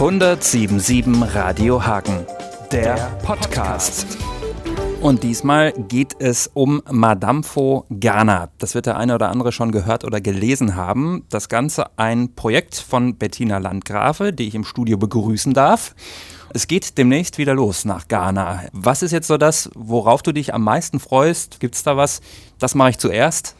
1077 0.00 1.34
Radio 1.34 1.84
Hagen, 1.84 2.24
der 2.72 2.94
Podcast. 3.22 4.16
Und 5.02 5.22
diesmal 5.22 5.72
geht 5.74 6.16
es 6.18 6.50
um 6.54 6.80
Madame 6.90 7.42
Fo 7.42 7.84
Ghana. 7.90 8.48
Das 8.56 8.74
wird 8.74 8.86
der 8.86 8.96
eine 8.96 9.14
oder 9.14 9.28
andere 9.28 9.52
schon 9.52 9.72
gehört 9.72 10.04
oder 10.04 10.22
gelesen 10.22 10.74
haben. 10.74 11.26
Das 11.28 11.50
Ganze 11.50 11.98
ein 11.98 12.34
Projekt 12.34 12.76
von 12.76 13.16
Bettina 13.16 13.58
Landgrafe, 13.58 14.32
die 14.32 14.48
ich 14.48 14.54
im 14.54 14.64
Studio 14.64 14.96
begrüßen 14.96 15.52
darf. 15.52 15.94
Es 16.54 16.66
geht 16.66 16.96
demnächst 16.96 17.36
wieder 17.36 17.52
los 17.52 17.84
nach 17.84 18.08
Ghana. 18.08 18.62
Was 18.72 19.02
ist 19.02 19.12
jetzt 19.12 19.26
so 19.26 19.36
das, 19.36 19.68
worauf 19.74 20.22
du 20.22 20.32
dich 20.32 20.54
am 20.54 20.62
meisten 20.62 20.98
freust? 20.98 21.60
Gibt 21.60 21.74
es 21.74 21.82
da 21.82 21.98
was? 21.98 22.22
Das 22.58 22.74
mache 22.74 22.88
ich 22.88 22.98
zuerst. 22.98 23.54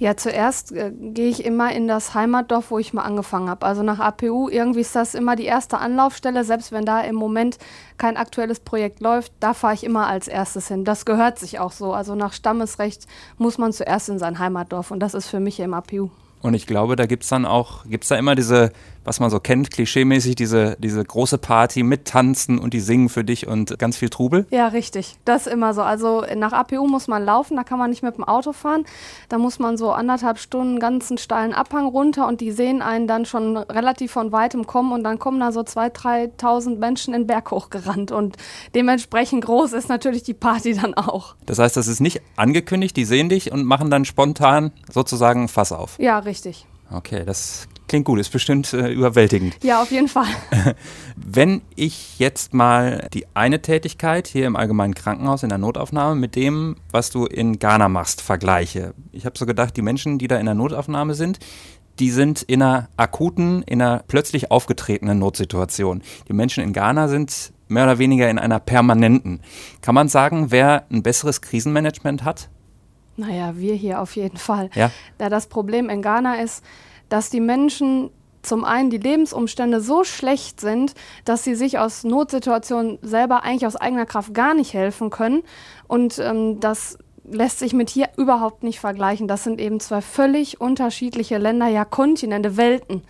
Ja, 0.00 0.16
zuerst 0.16 0.72
äh, 0.72 0.92
gehe 0.98 1.28
ich 1.28 1.44
immer 1.44 1.72
in 1.72 1.86
das 1.86 2.14
Heimatdorf, 2.14 2.70
wo 2.70 2.78
ich 2.78 2.94
mal 2.94 3.02
angefangen 3.02 3.50
habe. 3.50 3.66
Also 3.66 3.82
nach 3.82 3.98
APU, 3.98 4.48
irgendwie 4.48 4.80
ist 4.80 4.96
das 4.96 5.14
immer 5.14 5.36
die 5.36 5.44
erste 5.44 5.76
Anlaufstelle, 5.76 6.42
selbst 6.42 6.72
wenn 6.72 6.86
da 6.86 7.02
im 7.02 7.16
Moment 7.16 7.58
kein 7.98 8.16
aktuelles 8.16 8.60
Projekt 8.60 9.00
läuft, 9.00 9.30
da 9.40 9.52
fahre 9.52 9.74
ich 9.74 9.84
immer 9.84 10.06
als 10.06 10.26
erstes 10.26 10.68
hin. 10.68 10.86
Das 10.86 11.04
gehört 11.04 11.38
sich 11.38 11.58
auch 11.58 11.72
so. 11.72 11.92
Also 11.92 12.14
nach 12.14 12.32
Stammesrecht 12.32 13.06
muss 13.36 13.58
man 13.58 13.74
zuerst 13.74 14.08
in 14.08 14.18
sein 14.18 14.38
Heimatdorf 14.38 14.90
und 14.90 15.00
das 15.00 15.12
ist 15.12 15.26
für 15.26 15.38
mich 15.38 15.60
im 15.60 15.74
APU. 15.74 16.08
Und 16.40 16.54
ich 16.54 16.66
glaube, 16.66 16.96
da 16.96 17.04
gibt 17.04 17.24
es 17.24 17.28
dann 17.28 17.44
auch, 17.44 17.84
gibt 17.84 18.04
es 18.04 18.08
da 18.08 18.16
immer 18.16 18.34
diese 18.34 18.72
was 19.10 19.18
man 19.18 19.28
so 19.28 19.40
kennt, 19.40 19.72
klischeemäßig, 19.72 20.36
diese, 20.36 20.76
diese 20.78 21.04
große 21.04 21.38
Party 21.38 21.82
mit 21.82 22.04
Tanzen 22.04 22.60
und 22.60 22.72
die 22.72 22.78
singen 22.78 23.08
für 23.08 23.24
dich 23.24 23.48
und 23.48 23.76
ganz 23.76 23.96
viel 23.96 24.08
Trubel? 24.08 24.46
Ja, 24.50 24.68
richtig. 24.68 25.16
Das 25.24 25.48
ist 25.48 25.52
immer 25.52 25.74
so. 25.74 25.82
Also 25.82 26.24
nach 26.36 26.52
APU 26.52 26.86
muss 26.86 27.08
man 27.08 27.24
laufen, 27.24 27.56
da 27.56 27.64
kann 27.64 27.80
man 27.80 27.90
nicht 27.90 28.04
mit 28.04 28.16
dem 28.16 28.22
Auto 28.22 28.52
fahren. 28.52 28.84
Da 29.28 29.38
muss 29.38 29.58
man 29.58 29.76
so 29.76 29.90
anderthalb 29.90 30.38
Stunden 30.38 30.78
ganzen 30.78 31.18
steilen 31.18 31.52
Abhang 31.54 31.86
runter 31.86 32.28
und 32.28 32.40
die 32.40 32.52
sehen 32.52 32.82
einen 32.82 33.08
dann 33.08 33.26
schon 33.26 33.56
relativ 33.56 34.12
von 34.12 34.30
weitem 34.30 34.68
kommen 34.68 34.92
und 34.92 35.02
dann 35.02 35.18
kommen 35.18 35.40
da 35.40 35.50
so 35.50 35.62
2.000, 35.62 36.38
3.000 36.38 36.78
Menschen 36.78 37.12
in 37.12 37.22
den 37.22 37.26
Berg 37.26 37.50
hochgerannt 37.50 38.12
und 38.12 38.36
dementsprechend 38.76 39.44
groß 39.44 39.72
ist 39.72 39.88
natürlich 39.88 40.22
die 40.22 40.34
Party 40.34 40.74
dann 40.74 40.94
auch. 40.94 41.34
Das 41.46 41.58
heißt, 41.58 41.76
das 41.76 41.88
ist 41.88 41.98
nicht 41.98 42.22
angekündigt, 42.36 42.96
die 42.96 43.04
sehen 43.04 43.28
dich 43.28 43.50
und 43.50 43.64
machen 43.64 43.90
dann 43.90 44.04
spontan 44.04 44.70
sozusagen 44.88 45.48
Fass 45.48 45.72
auf? 45.72 45.98
Ja, 45.98 46.20
richtig. 46.20 46.64
Okay, 46.92 47.24
das 47.24 47.66
Klingt 47.90 48.04
gut, 48.04 48.20
ist 48.20 48.30
bestimmt 48.30 48.72
äh, 48.72 48.92
überwältigend. 48.92 49.56
Ja, 49.64 49.82
auf 49.82 49.90
jeden 49.90 50.06
Fall. 50.06 50.28
Wenn 51.16 51.60
ich 51.74 52.20
jetzt 52.20 52.54
mal 52.54 53.08
die 53.12 53.26
eine 53.34 53.62
Tätigkeit 53.62 54.28
hier 54.28 54.46
im 54.46 54.54
allgemeinen 54.54 54.94
Krankenhaus 54.94 55.42
in 55.42 55.48
der 55.48 55.58
Notaufnahme 55.58 56.14
mit 56.14 56.36
dem, 56.36 56.76
was 56.92 57.10
du 57.10 57.26
in 57.26 57.58
Ghana 57.58 57.88
machst, 57.88 58.20
vergleiche. 58.20 58.94
Ich 59.10 59.26
habe 59.26 59.36
so 59.36 59.44
gedacht, 59.44 59.76
die 59.76 59.82
Menschen, 59.82 60.18
die 60.18 60.28
da 60.28 60.36
in 60.36 60.46
der 60.46 60.54
Notaufnahme 60.54 61.14
sind, 61.14 61.40
die 61.98 62.12
sind 62.12 62.42
in 62.42 62.62
einer 62.62 62.88
akuten, 62.96 63.62
in 63.62 63.82
einer 63.82 64.04
plötzlich 64.06 64.52
aufgetretenen 64.52 65.18
Notsituation. 65.18 66.02
Die 66.28 66.32
Menschen 66.32 66.62
in 66.62 66.72
Ghana 66.72 67.08
sind 67.08 67.52
mehr 67.66 67.82
oder 67.82 67.98
weniger 67.98 68.30
in 68.30 68.38
einer 68.38 68.60
permanenten. 68.60 69.40
Kann 69.82 69.96
man 69.96 70.06
sagen, 70.06 70.52
wer 70.52 70.84
ein 70.92 71.02
besseres 71.02 71.40
Krisenmanagement 71.40 72.22
hat? 72.22 72.50
Naja, 73.16 73.56
wir 73.56 73.74
hier 73.74 74.00
auf 74.00 74.14
jeden 74.14 74.36
Fall. 74.36 74.70
Ja. 74.76 74.92
Da 75.18 75.28
das 75.28 75.48
Problem 75.48 75.90
in 75.90 76.02
Ghana 76.02 76.36
ist, 76.36 76.62
dass 77.10 77.28
die 77.28 77.40
Menschen 77.40 78.10
zum 78.42 78.64
einen 78.64 78.88
die 78.88 78.98
Lebensumstände 78.98 79.80
so 79.80 80.02
schlecht 80.04 80.60
sind, 80.60 80.94
dass 81.26 81.44
sie 81.44 81.54
sich 81.54 81.78
aus 81.78 82.04
Notsituationen 82.04 82.98
selber 83.02 83.42
eigentlich 83.42 83.66
aus 83.66 83.76
eigener 83.76 84.06
Kraft 84.06 84.32
gar 84.32 84.54
nicht 84.54 84.72
helfen 84.72 85.10
können. 85.10 85.42
Und 85.86 86.18
ähm, 86.18 86.58
das 86.60 86.96
lässt 87.24 87.58
sich 87.58 87.74
mit 87.74 87.90
hier 87.90 88.08
überhaupt 88.16 88.62
nicht 88.62 88.80
vergleichen. 88.80 89.28
Das 89.28 89.44
sind 89.44 89.60
eben 89.60 89.78
zwei 89.78 90.00
völlig 90.00 90.60
unterschiedliche 90.60 91.38
Länder, 91.38 91.68
ja 91.68 91.84
Kontinente, 91.84 92.56
Welten. 92.56 93.02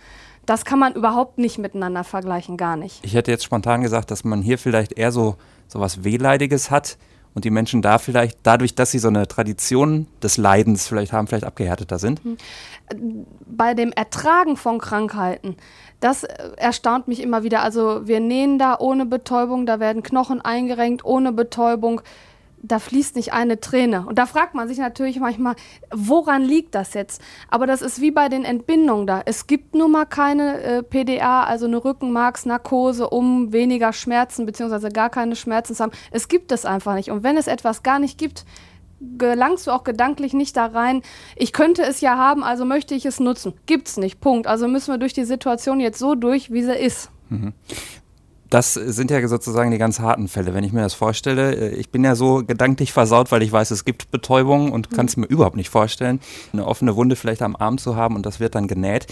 Das 0.45 0.65
kann 0.65 0.79
man 0.79 0.93
überhaupt 0.93 1.37
nicht 1.37 1.59
miteinander 1.59 2.03
vergleichen, 2.03 2.57
gar 2.57 2.75
nicht. 2.75 2.99
Ich 3.03 3.13
hätte 3.13 3.31
jetzt 3.31 3.43
spontan 3.43 3.81
gesagt, 3.81 4.11
dass 4.11 4.23
man 4.23 4.41
hier 4.41 4.57
vielleicht 4.57 4.93
eher 4.97 5.11
so, 5.11 5.35
so 5.67 5.79
was 5.79 6.03
Wehleidiges 6.03 6.71
hat 6.71 6.97
und 7.33 7.45
die 7.45 7.49
Menschen 7.49 7.81
da 7.81 7.97
vielleicht 7.97 8.39
dadurch, 8.43 8.75
dass 8.75 8.91
sie 8.91 8.99
so 8.99 9.07
eine 9.07 9.27
Tradition 9.27 10.07
des 10.21 10.37
Leidens 10.37 10.87
vielleicht 10.87 11.13
haben, 11.13 11.27
vielleicht 11.27 11.45
abgehärteter 11.45 11.99
sind? 11.99 12.21
Hm. 12.23 12.37
Bei 13.45 13.73
dem 13.73 13.91
Ertragen 13.93 14.57
von 14.57 14.79
Krankheiten, 14.79 15.55
das 16.01 16.23
äh, 16.23 16.51
erstaunt 16.57 17.07
mich 17.07 17.21
immer 17.21 17.43
wieder. 17.43 17.61
Also 17.61 18.07
wir 18.07 18.19
nähen 18.19 18.59
da 18.59 18.77
ohne 18.77 19.05
Betäubung, 19.05 19.65
da 19.65 19.79
werden 19.79 20.03
Knochen 20.03 20.41
eingerenkt 20.41 21.05
ohne 21.05 21.31
Betäubung 21.31 22.01
da 22.63 22.79
fließt 22.79 23.15
nicht 23.15 23.33
eine 23.33 23.59
Träne. 23.59 24.05
Und 24.05 24.17
da 24.19 24.25
fragt 24.25 24.53
man 24.53 24.67
sich 24.67 24.77
natürlich 24.77 25.19
manchmal, 25.19 25.55
woran 25.91 26.43
liegt 26.43 26.75
das 26.75 26.93
jetzt? 26.93 27.21
Aber 27.49 27.67
das 27.67 27.81
ist 27.81 28.01
wie 28.01 28.11
bei 28.11 28.29
den 28.29 28.45
Entbindungen 28.45 29.07
da. 29.07 29.21
Es 29.25 29.47
gibt 29.47 29.75
nun 29.75 29.91
mal 29.91 30.05
keine 30.05 30.61
äh, 30.61 30.83
PDA, 30.83 31.43
also 31.43 31.65
eine 31.65 31.83
Rückenmarksnarkose, 31.83 33.09
um 33.09 33.51
weniger 33.51 33.93
Schmerzen 33.93 34.45
bzw. 34.45 34.89
gar 34.89 35.09
keine 35.09 35.35
Schmerzen 35.35 35.75
zu 35.75 35.83
haben. 35.83 35.91
Es 36.11 36.27
gibt 36.27 36.51
es 36.51 36.65
einfach 36.65 36.95
nicht. 36.95 37.11
Und 37.11 37.23
wenn 37.23 37.37
es 37.37 37.47
etwas 37.47 37.83
gar 37.83 37.99
nicht 37.99 38.17
gibt, 38.17 38.45
gelangst 39.17 39.65
du 39.65 39.71
auch 39.71 39.83
gedanklich 39.83 40.33
nicht 40.33 40.55
da 40.55 40.67
rein, 40.67 41.01
ich 41.35 41.53
könnte 41.53 41.81
es 41.81 42.01
ja 42.01 42.17
haben, 42.17 42.43
also 42.43 42.65
möchte 42.65 42.93
ich 42.93 43.05
es 43.05 43.19
nutzen. 43.19 43.53
Gibt's 43.65 43.97
nicht. 43.97 44.21
Punkt. 44.21 44.45
Also 44.45 44.67
müssen 44.67 44.93
wir 44.93 44.99
durch 44.99 45.13
die 45.13 45.23
Situation 45.23 45.79
jetzt 45.79 45.97
so 45.97 46.13
durch, 46.13 46.51
wie 46.51 46.63
sie 46.63 46.75
ist. 46.75 47.09
Mhm. 48.51 48.55
Das 48.55 48.73
sind 48.73 49.11
ja 49.11 49.27
sozusagen 49.27 49.71
die 49.71 49.77
ganz 49.77 49.99
harten 49.99 50.27
Fälle. 50.27 50.53
Wenn 50.53 50.63
ich 50.63 50.73
mir 50.73 50.81
das 50.81 50.93
vorstelle, 50.93 51.55
äh, 51.55 51.75
ich 51.75 51.89
bin 51.89 52.03
ja 52.03 52.15
so 52.15 52.43
gedanklich 52.45 52.93
versaut, 52.93 53.31
weil 53.31 53.43
ich 53.43 53.51
weiß, 53.51 53.71
es 53.71 53.85
gibt 53.85 54.11
Betäubung 54.11 54.71
und 54.71 54.91
kann 54.91 55.05
es 55.07 55.17
mir 55.17 55.25
überhaupt 55.25 55.55
nicht 55.55 55.69
vorstellen, 55.69 56.19
eine 56.53 56.65
offene 56.65 56.95
Wunde 56.95 57.15
vielleicht 57.15 57.41
am 57.41 57.55
Arm 57.55 57.77
zu 57.77 57.95
haben 57.95 58.15
und 58.15 58.25
das 58.25 58.39
wird 58.39 58.55
dann 58.55 58.67
genäht. 58.67 59.07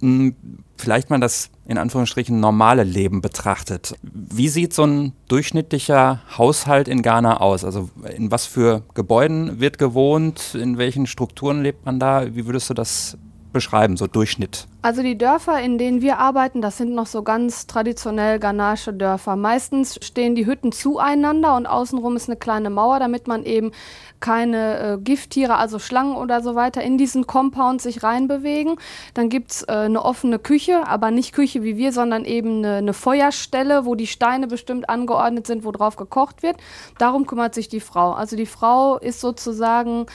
Hm, 0.00 0.34
vielleicht 0.78 1.10
mal 1.10 1.20
das 1.20 1.50
in 1.66 1.78
Anführungsstrichen 1.78 2.40
normale 2.40 2.84
Leben 2.84 3.20
betrachtet. 3.20 3.94
Wie 4.02 4.48
sieht 4.48 4.72
so 4.72 4.84
ein 4.84 5.12
durchschnittlicher 5.28 6.22
Haushalt 6.36 6.88
in 6.88 7.02
Ghana 7.02 7.40
aus? 7.40 7.64
Also 7.64 7.90
in 8.16 8.30
was 8.30 8.46
für 8.46 8.82
Gebäuden 8.94 9.60
wird 9.60 9.78
gewohnt? 9.78 10.54
In 10.54 10.78
welchen 10.78 11.06
Strukturen 11.06 11.62
lebt 11.62 11.84
man 11.84 12.00
da? 12.00 12.34
Wie 12.34 12.46
würdest 12.46 12.70
du 12.70 12.74
das 12.74 13.18
beschreiben, 13.52 13.96
so 13.96 14.06
Durchschnitt? 14.06 14.66
Also 14.82 15.02
die 15.02 15.18
Dörfer, 15.18 15.60
in 15.60 15.76
denen 15.76 16.00
wir 16.00 16.18
arbeiten, 16.18 16.62
das 16.62 16.78
sind 16.78 16.94
noch 16.94 17.06
so 17.06 17.22
ganz 17.22 17.66
traditionell 17.66 18.38
ghanaische 18.38 18.94
Dörfer. 18.94 19.36
Meistens 19.36 19.98
stehen 20.02 20.34
die 20.34 20.46
Hütten 20.46 20.72
zueinander 20.72 21.56
und 21.56 21.66
außenrum 21.66 22.16
ist 22.16 22.28
eine 22.28 22.38
kleine 22.38 22.70
Mauer, 22.70 22.98
damit 22.98 23.28
man 23.28 23.44
eben 23.44 23.72
keine 24.20 24.78
äh, 24.78 24.98
Gifttiere, 24.98 25.56
also 25.56 25.78
Schlangen 25.78 26.16
oder 26.16 26.42
so 26.42 26.54
weiter, 26.54 26.82
in 26.82 26.98
diesen 26.98 27.26
Compound 27.26 27.82
sich 27.82 28.02
reinbewegen. 28.02 28.76
Dann 29.14 29.28
gibt 29.28 29.50
es 29.50 29.62
äh, 29.62 29.72
eine 29.72 30.04
offene 30.04 30.38
Küche, 30.38 30.86
aber 30.86 31.10
nicht 31.10 31.34
Küche 31.34 31.62
wie 31.62 31.76
wir, 31.76 31.92
sondern 31.92 32.24
eben 32.24 32.58
eine, 32.58 32.76
eine 32.76 32.92
Feuerstelle, 32.94 33.84
wo 33.84 33.94
die 33.94 34.06
Steine 34.06 34.46
bestimmt 34.46 34.88
angeordnet 34.88 35.46
sind, 35.46 35.64
wo 35.64 35.72
drauf 35.72 35.96
gekocht 35.96 36.42
wird. 36.42 36.56
Darum 36.98 37.26
kümmert 37.26 37.54
sich 37.54 37.68
die 37.68 37.80
Frau. 37.80 38.12
Also 38.12 38.36
die 38.36 38.46
Frau 38.46 38.98
ist 38.98 39.20
sozusagen 39.20 40.06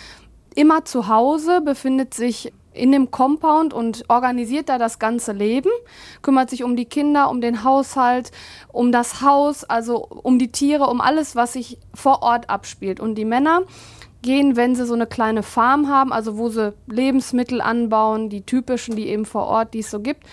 immer 0.55 0.85
zu 0.85 1.07
Hause, 1.07 1.61
befindet 1.61 2.13
sich 2.13 2.51
in 2.75 2.91
dem 2.91 3.11
Compound 3.11 3.73
und 3.73 4.05
organisiert 4.09 4.69
da 4.69 4.77
das 4.77 4.99
ganze 4.99 5.31
Leben, 5.31 5.69
kümmert 6.21 6.49
sich 6.49 6.63
um 6.63 6.75
die 6.75 6.85
Kinder, 6.85 7.29
um 7.29 7.41
den 7.41 7.63
Haushalt, 7.63 8.31
um 8.71 8.91
das 8.91 9.21
Haus, 9.21 9.63
also 9.63 9.97
um 9.97 10.37
die 10.37 10.51
Tiere, 10.51 10.87
um 10.87 11.01
alles, 11.01 11.35
was 11.35 11.53
sich 11.53 11.79
vor 11.93 12.21
Ort 12.21 12.49
abspielt. 12.49 12.99
Und 12.99 13.15
die 13.15 13.25
Männer 13.25 13.61
gehen, 14.21 14.55
wenn 14.55 14.75
sie 14.75 14.85
so 14.85 14.93
eine 14.93 15.07
kleine 15.07 15.43
Farm 15.43 15.87
haben, 15.87 16.11
also 16.11 16.37
wo 16.37 16.49
sie 16.49 16.73
Lebensmittel 16.87 17.61
anbauen, 17.61 18.29
die 18.29 18.41
typischen, 18.41 18.95
die 18.95 19.07
eben 19.07 19.25
vor 19.25 19.45
Ort, 19.47 19.73
die 19.73 19.79
es 19.79 19.91
so 19.91 19.99
gibt, 19.99 20.23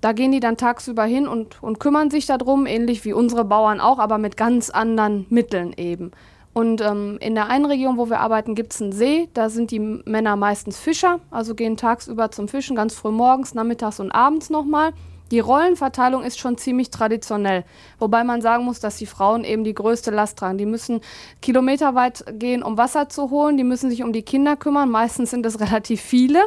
da 0.00 0.12
gehen 0.12 0.30
die 0.30 0.40
dann 0.40 0.56
tagsüber 0.56 1.04
hin 1.04 1.26
und, 1.26 1.60
und 1.62 1.80
kümmern 1.80 2.10
sich 2.10 2.26
darum, 2.26 2.66
ähnlich 2.66 3.04
wie 3.04 3.12
unsere 3.12 3.44
Bauern 3.44 3.80
auch, 3.80 3.98
aber 3.98 4.18
mit 4.18 4.36
ganz 4.36 4.70
anderen 4.70 5.26
Mitteln 5.28 5.72
eben. 5.76 6.12
Und 6.58 6.80
ähm, 6.80 7.18
in 7.20 7.36
der 7.36 7.46
einen 7.46 7.66
Region, 7.66 7.98
wo 7.98 8.10
wir 8.10 8.18
arbeiten, 8.18 8.56
gibt 8.56 8.72
es 8.72 8.82
einen 8.82 8.90
See. 8.90 9.28
Da 9.32 9.48
sind 9.48 9.70
die 9.70 9.78
Männer 9.78 10.34
meistens 10.34 10.76
Fischer, 10.76 11.20
also 11.30 11.54
gehen 11.54 11.76
tagsüber 11.76 12.32
zum 12.32 12.48
Fischen, 12.48 12.74
ganz 12.74 12.94
früh 12.94 13.12
morgens, 13.12 13.54
nachmittags 13.54 14.00
und 14.00 14.10
abends 14.10 14.50
nochmal. 14.50 14.92
Die 15.30 15.38
Rollenverteilung 15.38 16.24
ist 16.24 16.40
schon 16.40 16.58
ziemlich 16.58 16.90
traditionell, 16.90 17.64
wobei 18.00 18.24
man 18.24 18.42
sagen 18.42 18.64
muss, 18.64 18.80
dass 18.80 18.96
die 18.96 19.06
Frauen 19.06 19.44
eben 19.44 19.62
die 19.62 19.72
größte 19.72 20.10
Last 20.10 20.36
tragen. 20.36 20.58
Die 20.58 20.66
müssen 20.66 21.00
kilometerweit 21.42 22.24
gehen, 22.40 22.64
um 22.64 22.76
Wasser 22.76 23.08
zu 23.08 23.30
holen, 23.30 23.56
die 23.56 23.62
müssen 23.62 23.88
sich 23.88 24.02
um 24.02 24.12
die 24.12 24.22
Kinder 24.22 24.56
kümmern, 24.56 24.90
meistens 24.90 25.30
sind 25.30 25.46
es 25.46 25.60
relativ 25.64 26.00
viele. 26.00 26.40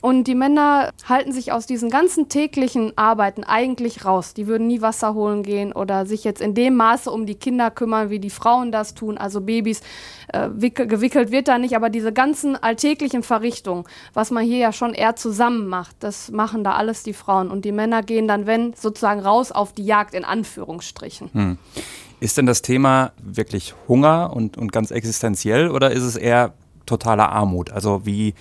Und 0.00 0.24
die 0.24 0.36
Männer 0.36 0.90
halten 1.08 1.32
sich 1.32 1.50
aus 1.50 1.66
diesen 1.66 1.90
ganzen 1.90 2.28
täglichen 2.28 2.92
Arbeiten 2.96 3.42
eigentlich 3.42 4.04
raus. 4.04 4.32
Die 4.32 4.46
würden 4.46 4.68
nie 4.68 4.80
Wasser 4.80 5.14
holen 5.14 5.42
gehen 5.42 5.72
oder 5.72 6.06
sich 6.06 6.22
jetzt 6.22 6.40
in 6.40 6.54
dem 6.54 6.76
Maße 6.76 7.10
um 7.10 7.26
die 7.26 7.34
Kinder 7.34 7.70
kümmern, 7.72 8.08
wie 8.08 8.20
die 8.20 8.30
Frauen 8.30 8.70
das 8.70 8.94
tun, 8.94 9.18
also 9.18 9.40
Babys. 9.40 9.80
Äh, 10.28 10.50
gewickelt 10.70 11.32
wird 11.32 11.48
da 11.48 11.58
nicht, 11.58 11.74
aber 11.74 11.90
diese 11.90 12.12
ganzen 12.12 12.54
alltäglichen 12.54 13.22
Verrichtungen, 13.22 13.84
was 14.14 14.30
man 14.30 14.44
hier 14.44 14.58
ja 14.58 14.72
schon 14.72 14.94
eher 14.94 15.16
zusammen 15.16 15.66
macht, 15.66 15.96
das 16.00 16.30
machen 16.30 16.62
da 16.62 16.74
alles 16.74 17.02
die 17.02 17.14
Frauen. 17.14 17.50
Und 17.50 17.64
die 17.64 17.72
Männer 17.72 18.02
gehen 18.02 18.28
dann, 18.28 18.46
wenn, 18.46 18.74
sozusagen 18.74 19.20
raus 19.20 19.50
auf 19.50 19.72
die 19.72 19.84
Jagd 19.84 20.14
in 20.14 20.24
Anführungsstrichen. 20.24 21.30
Hm. 21.32 21.58
Ist 22.20 22.36
denn 22.36 22.46
das 22.46 22.62
Thema 22.62 23.12
wirklich 23.22 23.74
Hunger 23.88 24.32
und, 24.34 24.58
und 24.58 24.72
ganz 24.72 24.90
existenziell 24.90 25.70
oder 25.70 25.90
ist 25.90 26.02
es 26.02 26.16
eher 26.16 26.52
totale 26.84 27.28
Armut? 27.28 27.70
Also 27.70 28.04
wie 28.04 28.34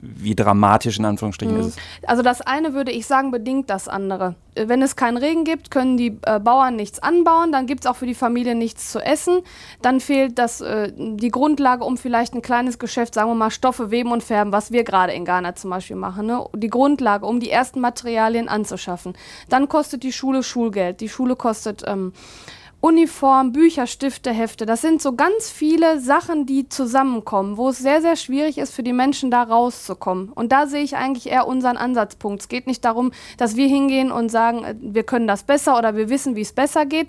wie 0.00 0.34
dramatisch 0.34 0.98
in 0.98 1.04
Anführungsstrichen 1.04 1.54
mhm. 1.54 1.60
ist 1.60 1.66
es? 1.66 1.76
Also 2.06 2.22
das 2.22 2.40
eine 2.40 2.74
würde 2.74 2.90
ich 2.90 3.06
sagen, 3.06 3.30
bedingt 3.30 3.68
das 3.68 3.88
andere. 3.88 4.34
Wenn 4.54 4.82
es 4.82 4.96
keinen 4.96 5.16
Regen 5.16 5.44
gibt, 5.44 5.70
können 5.70 5.96
die 5.96 6.18
äh, 6.22 6.40
Bauern 6.40 6.76
nichts 6.76 6.98
anbauen, 6.98 7.52
dann 7.52 7.66
gibt 7.66 7.84
es 7.84 7.90
auch 7.90 7.96
für 7.96 8.06
die 8.06 8.14
Familie 8.14 8.54
nichts 8.54 8.90
zu 8.90 8.98
essen. 8.98 9.40
Dann 9.82 10.00
fehlt 10.00 10.38
das, 10.38 10.60
äh, 10.60 10.92
die 10.96 11.30
Grundlage, 11.30 11.84
um 11.84 11.98
vielleicht 11.98 12.34
ein 12.34 12.42
kleines 12.42 12.78
Geschäft, 12.78 13.14
sagen 13.14 13.30
wir 13.30 13.34
mal, 13.34 13.50
Stoffe 13.50 13.90
weben 13.90 14.10
und 14.10 14.22
färben, 14.22 14.52
was 14.52 14.72
wir 14.72 14.84
gerade 14.84 15.12
in 15.12 15.24
Ghana 15.24 15.54
zum 15.54 15.70
Beispiel 15.70 15.96
machen. 15.96 16.26
Ne? 16.26 16.44
Die 16.54 16.68
Grundlage, 16.68 17.26
um 17.26 17.40
die 17.40 17.50
ersten 17.50 17.80
Materialien 17.80 18.48
anzuschaffen. 18.48 19.14
Dann 19.48 19.68
kostet 19.68 20.02
die 20.02 20.12
Schule 20.12 20.42
Schulgeld. 20.42 21.00
Die 21.00 21.08
Schule 21.08 21.36
kostet 21.36 21.84
ähm, 21.86 22.12
Uniform, 22.82 23.52
Bücher, 23.52 23.86
Stifte, 23.86 24.32
Hefte. 24.32 24.64
Das 24.64 24.80
sind 24.80 25.02
so 25.02 25.12
ganz 25.12 25.50
viele 25.50 26.00
Sachen, 26.00 26.46
die 26.46 26.68
zusammenkommen, 26.70 27.58
wo 27.58 27.68
es 27.68 27.78
sehr, 27.78 28.00
sehr 28.00 28.16
schwierig 28.16 28.56
ist 28.56 28.74
für 28.74 28.82
die 28.82 28.94
Menschen 28.94 29.30
da 29.30 29.42
rauszukommen. 29.42 30.30
Und 30.30 30.50
da 30.50 30.66
sehe 30.66 30.82
ich 30.82 30.96
eigentlich 30.96 31.28
eher 31.30 31.46
unseren 31.46 31.76
Ansatzpunkt. 31.76 32.40
Es 32.40 32.48
geht 32.48 32.66
nicht 32.66 32.82
darum, 32.84 33.12
dass 33.36 33.56
wir 33.56 33.68
hingehen 33.68 34.10
und 34.10 34.30
sagen, 34.30 34.64
äh, 34.64 34.74
wir 34.80 35.02
können 35.02 35.26
das 35.26 35.42
besser 35.42 35.76
oder 35.76 35.94
wir 35.94 36.08
wissen, 36.08 36.36
wie 36.36 36.40
es 36.40 36.52
besser 36.52 36.86
geht, 36.86 37.08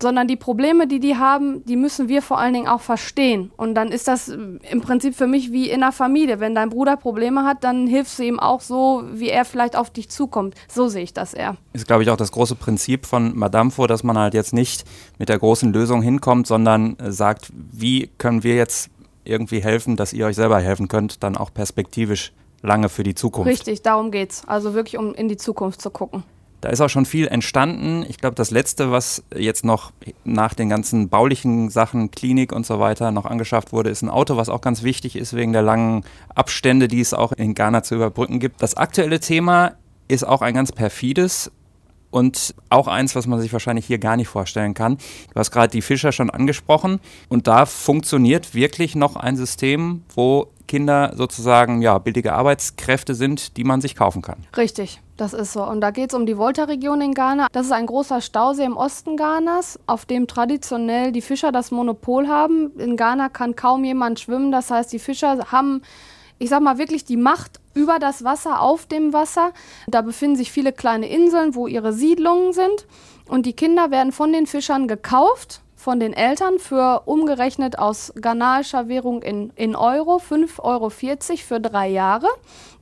sondern 0.00 0.28
die 0.28 0.36
Probleme, 0.36 0.86
die 0.86 1.00
die 1.00 1.16
haben, 1.16 1.64
die 1.64 1.74
müssen 1.74 2.08
wir 2.08 2.22
vor 2.22 2.38
allen 2.38 2.54
Dingen 2.54 2.68
auch 2.68 2.80
verstehen. 2.80 3.50
Und 3.56 3.74
dann 3.74 3.88
ist 3.88 4.06
das 4.06 4.28
äh, 4.28 4.36
im 4.70 4.80
Prinzip 4.82 5.16
für 5.16 5.26
mich 5.26 5.50
wie 5.50 5.68
in 5.68 5.80
der 5.80 5.90
Familie. 5.90 6.38
Wenn 6.38 6.54
dein 6.54 6.70
Bruder 6.70 6.96
Probleme 6.96 7.44
hat, 7.44 7.64
dann 7.64 7.88
hilfst 7.88 8.20
du 8.20 8.22
ihm 8.22 8.38
auch 8.38 8.60
so, 8.60 9.02
wie 9.12 9.30
er 9.30 9.44
vielleicht 9.44 9.74
auf 9.74 9.90
dich 9.90 10.08
zukommt. 10.10 10.54
So 10.68 10.86
sehe 10.86 11.02
ich 11.02 11.12
das 11.12 11.34
eher. 11.34 11.56
Ist, 11.72 11.88
glaube 11.88 12.04
ich, 12.04 12.10
auch 12.10 12.16
das 12.16 12.30
große 12.30 12.54
Prinzip 12.54 13.04
von 13.04 13.36
Madame 13.36 13.72
vor, 13.72 13.88
dass 13.88 14.04
man 14.04 14.16
halt 14.16 14.34
jetzt 14.34 14.52
nicht 14.52 14.84
mit 15.18 15.28
der 15.28 15.38
großen 15.38 15.72
Lösung 15.72 16.02
hinkommt, 16.02 16.46
sondern 16.46 16.98
äh, 16.98 17.12
sagt, 17.12 17.50
wie 17.72 18.08
können 18.18 18.44
wir 18.44 18.54
jetzt 18.54 18.90
irgendwie 19.24 19.62
helfen, 19.62 19.96
dass 19.96 20.12
ihr 20.12 20.26
euch 20.26 20.36
selber 20.36 20.60
helfen 20.60 20.88
könnt, 20.88 21.22
dann 21.22 21.36
auch 21.36 21.52
perspektivisch 21.52 22.32
lange 22.62 22.88
für 22.88 23.02
die 23.02 23.14
Zukunft. 23.14 23.50
Richtig, 23.50 23.82
darum 23.82 24.10
geht 24.10 24.32
es. 24.32 24.42
Also 24.46 24.74
wirklich, 24.74 24.98
um 24.98 25.14
in 25.14 25.28
die 25.28 25.36
Zukunft 25.36 25.80
zu 25.82 25.90
gucken. 25.90 26.22
Da 26.60 26.70
ist 26.70 26.80
auch 26.80 26.88
schon 26.88 27.06
viel 27.06 27.28
entstanden. 27.28 28.04
Ich 28.08 28.18
glaube, 28.18 28.34
das 28.34 28.50
Letzte, 28.50 28.90
was 28.90 29.22
jetzt 29.32 29.64
noch 29.64 29.92
nach 30.24 30.54
den 30.54 30.68
ganzen 30.68 31.08
baulichen 31.08 31.70
Sachen, 31.70 32.10
Klinik 32.10 32.52
und 32.52 32.66
so 32.66 32.80
weiter 32.80 33.12
noch 33.12 33.26
angeschafft 33.26 33.72
wurde, 33.72 33.90
ist 33.90 34.02
ein 34.02 34.08
Auto, 34.08 34.36
was 34.36 34.48
auch 34.48 34.60
ganz 34.60 34.82
wichtig 34.82 35.14
ist 35.14 35.34
wegen 35.34 35.52
der 35.52 35.62
langen 35.62 36.04
Abstände, 36.34 36.88
die 36.88 37.00
es 37.00 37.14
auch 37.14 37.30
in 37.30 37.54
Ghana 37.54 37.84
zu 37.84 37.94
überbrücken 37.94 38.40
gibt. 38.40 38.60
Das 38.60 38.76
aktuelle 38.76 39.20
Thema 39.20 39.74
ist 40.08 40.26
auch 40.26 40.42
ein 40.42 40.54
ganz 40.54 40.72
perfides 40.72 41.52
und 42.10 42.54
auch 42.70 42.88
eins, 42.88 43.14
was 43.14 43.26
man 43.26 43.40
sich 43.40 43.52
wahrscheinlich 43.52 43.86
hier 43.86 43.98
gar 43.98 44.16
nicht 44.16 44.28
vorstellen 44.28 44.74
kann. 44.74 44.98
Du 45.32 45.40
hast 45.40 45.50
gerade 45.50 45.70
die 45.70 45.82
Fischer 45.82 46.12
schon 46.12 46.30
angesprochen 46.30 47.00
und 47.28 47.46
da 47.46 47.66
funktioniert 47.66 48.54
wirklich 48.54 48.94
noch 48.94 49.16
ein 49.16 49.36
System, 49.36 50.02
wo 50.14 50.48
Kinder 50.68 51.12
sozusagen 51.16 51.82
ja 51.82 51.98
billige 51.98 52.34
Arbeitskräfte 52.34 53.14
sind, 53.14 53.56
die 53.56 53.64
man 53.64 53.80
sich 53.80 53.96
kaufen 53.96 54.22
kann. 54.22 54.46
Richtig. 54.56 55.00
Das 55.16 55.32
ist 55.32 55.52
so. 55.52 55.64
Und 55.64 55.80
da 55.80 55.90
geht 55.90 56.10
es 56.10 56.14
um 56.14 56.26
die 56.26 56.38
Volta-Region 56.38 57.00
in 57.00 57.12
Ghana. 57.12 57.48
Das 57.50 57.66
ist 57.66 57.72
ein 57.72 57.86
großer 57.86 58.20
Stausee 58.20 58.64
im 58.64 58.76
Osten 58.76 59.16
Ghanas, 59.16 59.80
auf 59.86 60.06
dem 60.06 60.28
traditionell 60.28 61.10
die 61.10 61.22
Fischer 61.22 61.50
das 61.50 61.72
Monopol 61.72 62.28
haben. 62.28 62.70
In 62.78 62.96
Ghana 62.96 63.28
kann 63.28 63.56
kaum 63.56 63.84
jemand 63.84 64.20
schwimmen. 64.20 64.52
Das 64.52 64.70
heißt, 64.70 64.92
die 64.92 65.00
Fischer 65.00 65.50
haben, 65.50 65.82
ich 66.38 66.50
sag 66.50 66.62
mal, 66.62 66.78
wirklich 66.78 67.04
die 67.04 67.16
Macht 67.16 67.58
über 67.78 67.98
das 67.98 68.24
Wasser, 68.24 68.60
auf 68.60 68.86
dem 68.86 69.12
Wasser. 69.12 69.52
Da 69.86 70.02
befinden 70.02 70.36
sich 70.36 70.50
viele 70.50 70.72
kleine 70.72 71.08
Inseln, 71.08 71.54
wo 71.54 71.66
ihre 71.66 71.92
Siedlungen 71.92 72.52
sind. 72.52 72.86
Und 73.28 73.46
die 73.46 73.52
Kinder 73.52 73.90
werden 73.90 74.12
von 74.12 74.32
den 74.32 74.46
Fischern 74.46 74.88
gekauft 74.88 75.62
von 75.78 76.00
den 76.00 76.12
Eltern 76.12 76.58
für 76.58 77.02
umgerechnet 77.06 77.78
aus 77.78 78.12
ghanaischer 78.20 78.88
Währung 78.88 79.22
in, 79.22 79.50
in 79.54 79.76
Euro, 79.76 80.16
5,40 80.16 80.58
Euro 80.58 80.90
für 80.90 81.60
drei 81.60 81.88
Jahre, 81.88 82.26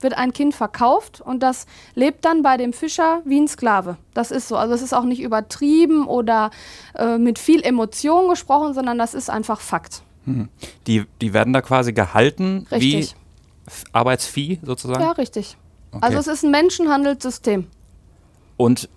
wird 0.00 0.14
ein 0.14 0.32
Kind 0.32 0.54
verkauft 0.54 1.20
und 1.20 1.42
das 1.42 1.66
lebt 1.94 2.24
dann 2.24 2.42
bei 2.42 2.56
dem 2.56 2.72
Fischer 2.72 3.20
wie 3.26 3.38
ein 3.38 3.48
Sklave. 3.48 3.98
Das 4.14 4.30
ist 4.30 4.48
so. 4.48 4.56
Also 4.56 4.72
es 4.72 4.80
ist 4.80 4.94
auch 4.94 5.04
nicht 5.04 5.20
übertrieben 5.20 6.06
oder 6.06 6.50
äh, 6.94 7.18
mit 7.18 7.38
viel 7.38 7.62
Emotion 7.62 8.30
gesprochen, 8.30 8.72
sondern 8.72 8.96
das 8.96 9.12
ist 9.12 9.28
einfach 9.28 9.60
Fakt. 9.60 10.02
Hm. 10.24 10.48
Die, 10.86 11.04
die 11.20 11.34
werden 11.34 11.52
da 11.52 11.60
quasi 11.60 11.92
gehalten 11.92 12.66
richtig. 12.70 13.10
wie 13.12 13.25
Arbeitsvieh 13.92 14.60
sozusagen? 14.62 15.02
Ja, 15.02 15.12
richtig. 15.12 15.56
Okay. 15.92 16.04
Also 16.04 16.18
es 16.18 16.26
ist 16.26 16.44
ein 16.44 16.50
Menschenhandelssystem. 16.50 17.66
Und 18.56 18.88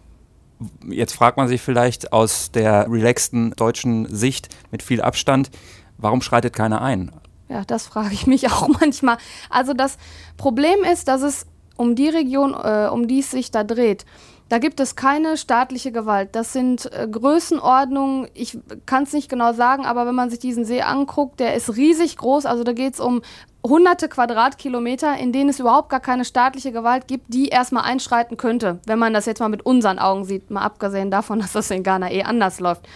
Jetzt 0.89 1.13
fragt 1.13 1.37
man 1.37 1.47
sich 1.47 1.61
vielleicht 1.61 2.11
aus 2.11 2.51
der 2.51 2.91
relaxten 2.91 3.51
deutschen 3.51 4.13
Sicht 4.13 4.49
mit 4.71 4.83
viel 4.83 5.01
Abstand, 5.01 5.49
warum 5.97 6.21
schreitet 6.21 6.53
keiner 6.53 6.81
ein? 6.81 7.11
Ja, 7.47 7.63
das 7.65 7.87
frage 7.87 8.13
ich 8.13 8.27
mich 8.27 8.47
auch 8.51 8.67
manchmal. 8.67 9.17
Also 9.49 9.73
das 9.73 9.97
Problem 10.37 10.83
ist, 10.91 11.07
dass 11.07 11.21
es 11.21 11.45
um 11.77 11.95
die 11.95 12.09
Region, 12.09 12.53
äh, 12.53 12.89
um 12.91 13.07
die 13.07 13.19
es 13.19 13.31
sich 13.31 13.51
da 13.51 13.63
dreht, 13.63 14.05
da 14.49 14.57
gibt 14.57 14.79
es 14.79 14.95
keine 14.95 15.37
staatliche 15.37 15.91
Gewalt. 15.91 16.29
Das 16.33 16.51
sind 16.51 16.91
äh, 16.91 17.07
Größenordnungen, 17.09 18.27
ich 18.33 18.57
kann 18.85 19.03
es 19.03 19.13
nicht 19.13 19.29
genau 19.29 19.53
sagen, 19.53 19.85
aber 19.85 20.07
wenn 20.07 20.15
man 20.15 20.29
sich 20.29 20.39
diesen 20.39 20.65
See 20.65 20.81
anguckt, 20.81 21.39
der 21.39 21.53
ist 21.53 21.77
riesig 21.77 22.17
groß. 22.17 22.45
Also 22.45 22.63
da 22.65 22.73
geht 22.73 22.95
es 22.95 22.99
um 22.99 23.21
hunderte 23.65 24.07
Quadratkilometer, 24.07 25.17
in 25.17 25.33
denen 25.33 25.49
es 25.49 25.59
überhaupt 25.59 25.89
gar 25.89 25.99
keine 25.99 26.23
staatliche 26.23 26.71
Gewalt 26.71 27.07
gibt, 27.07 27.25
die 27.33 27.49
erstmal 27.49 27.83
einschreiten 27.83 28.37
könnte, 28.37 28.79
wenn 28.85 28.99
man 28.99 29.13
das 29.13 29.25
jetzt 29.25 29.39
mal 29.39 29.49
mit 29.49 29.65
unseren 29.65 29.99
Augen 29.99 30.23
sieht, 30.23 30.49
mal 30.49 30.61
abgesehen 30.61 31.11
davon, 31.11 31.39
dass 31.39 31.53
das 31.53 31.69
in 31.69 31.83
Ghana 31.83 32.11
eh 32.11 32.23
anders 32.23 32.59
läuft. 32.59 32.87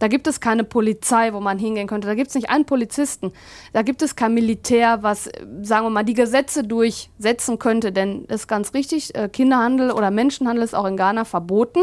Da 0.00 0.08
gibt 0.08 0.26
es 0.26 0.40
keine 0.40 0.64
Polizei, 0.64 1.32
wo 1.32 1.40
man 1.40 1.58
hingehen 1.58 1.86
könnte. 1.86 2.08
Da 2.08 2.14
gibt 2.14 2.28
es 2.28 2.34
nicht 2.34 2.50
einen 2.50 2.64
Polizisten. 2.64 3.32
Da 3.72 3.82
gibt 3.82 4.02
es 4.02 4.16
kein 4.16 4.34
Militär, 4.34 5.02
was, 5.02 5.28
sagen 5.62 5.86
wir 5.86 5.90
mal, 5.90 6.04
die 6.04 6.14
Gesetze 6.14 6.62
durchsetzen 6.62 7.58
könnte. 7.58 7.90
Denn 7.92 8.24
ist 8.26 8.46
ganz 8.46 8.74
richtig, 8.74 9.14
äh, 9.16 9.28
Kinderhandel 9.28 9.90
oder 9.90 10.10
Menschenhandel 10.10 10.64
ist 10.64 10.74
auch 10.74 10.84
in 10.84 10.96
Ghana 10.96 11.24
verboten. 11.24 11.80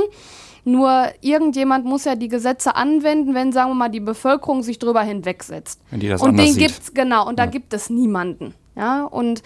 Nur 0.67 1.09
irgendjemand 1.21 1.85
muss 1.85 2.05
ja 2.05 2.15
die 2.15 2.27
Gesetze 2.27 2.75
anwenden, 2.75 3.35
wenn, 3.35 3.51
sagen 3.51 3.69
wir 3.69 3.75
mal, 3.75 3.89
die 3.89 3.99
Bevölkerung 3.99 4.63
sich 4.63 4.79
drüber 4.79 5.03
hinwegsetzt. 5.03 5.79
Wenn 5.91 5.99
die 5.99 6.09
das 6.09 6.21
und 6.23 6.37
den 6.37 6.57
gibt 6.57 6.81
es, 6.81 6.93
genau, 6.93 7.27
und 7.27 7.37
ja. 7.39 7.45
da 7.45 7.51
gibt 7.51 7.71
es 7.73 7.91
niemanden. 7.91 8.55
Ja, 8.75 9.03
und 9.03 9.43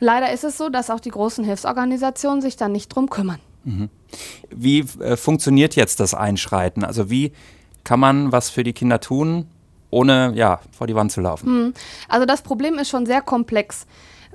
leider 0.00 0.32
ist 0.32 0.44
es 0.44 0.56
so, 0.56 0.70
dass 0.70 0.88
auch 0.88 0.98
die 0.98 1.10
großen 1.10 1.44
Hilfsorganisationen 1.44 2.40
sich 2.40 2.56
da 2.56 2.68
nicht 2.68 2.88
drum 2.88 3.10
kümmern. 3.10 3.38
Mhm. 3.64 3.90
Wie 4.50 4.80
äh, 5.00 5.16
funktioniert 5.16 5.76
jetzt 5.76 6.00
das 6.00 6.14
Einschreiten? 6.14 6.84
Also 6.84 7.10
wie 7.10 7.32
kann 7.84 8.00
man 8.00 8.32
was 8.32 8.48
für 8.48 8.64
die 8.64 8.72
Kinder 8.72 8.98
tun, 8.98 9.46
ohne 9.90 10.32
ja, 10.34 10.60
vor 10.72 10.86
die 10.86 10.94
Wand 10.94 11.12
zu 11.12 11.20
laufen? 11.20 11.66
Mhm. 11.66 11.74
Also 12.08 12.24
das 12.24 12.40
Problem 12.40 12.78
ist 12.78 12.88
schon 12.88 13.04
sehr 13.04 13.20
komplex 13.20 13.86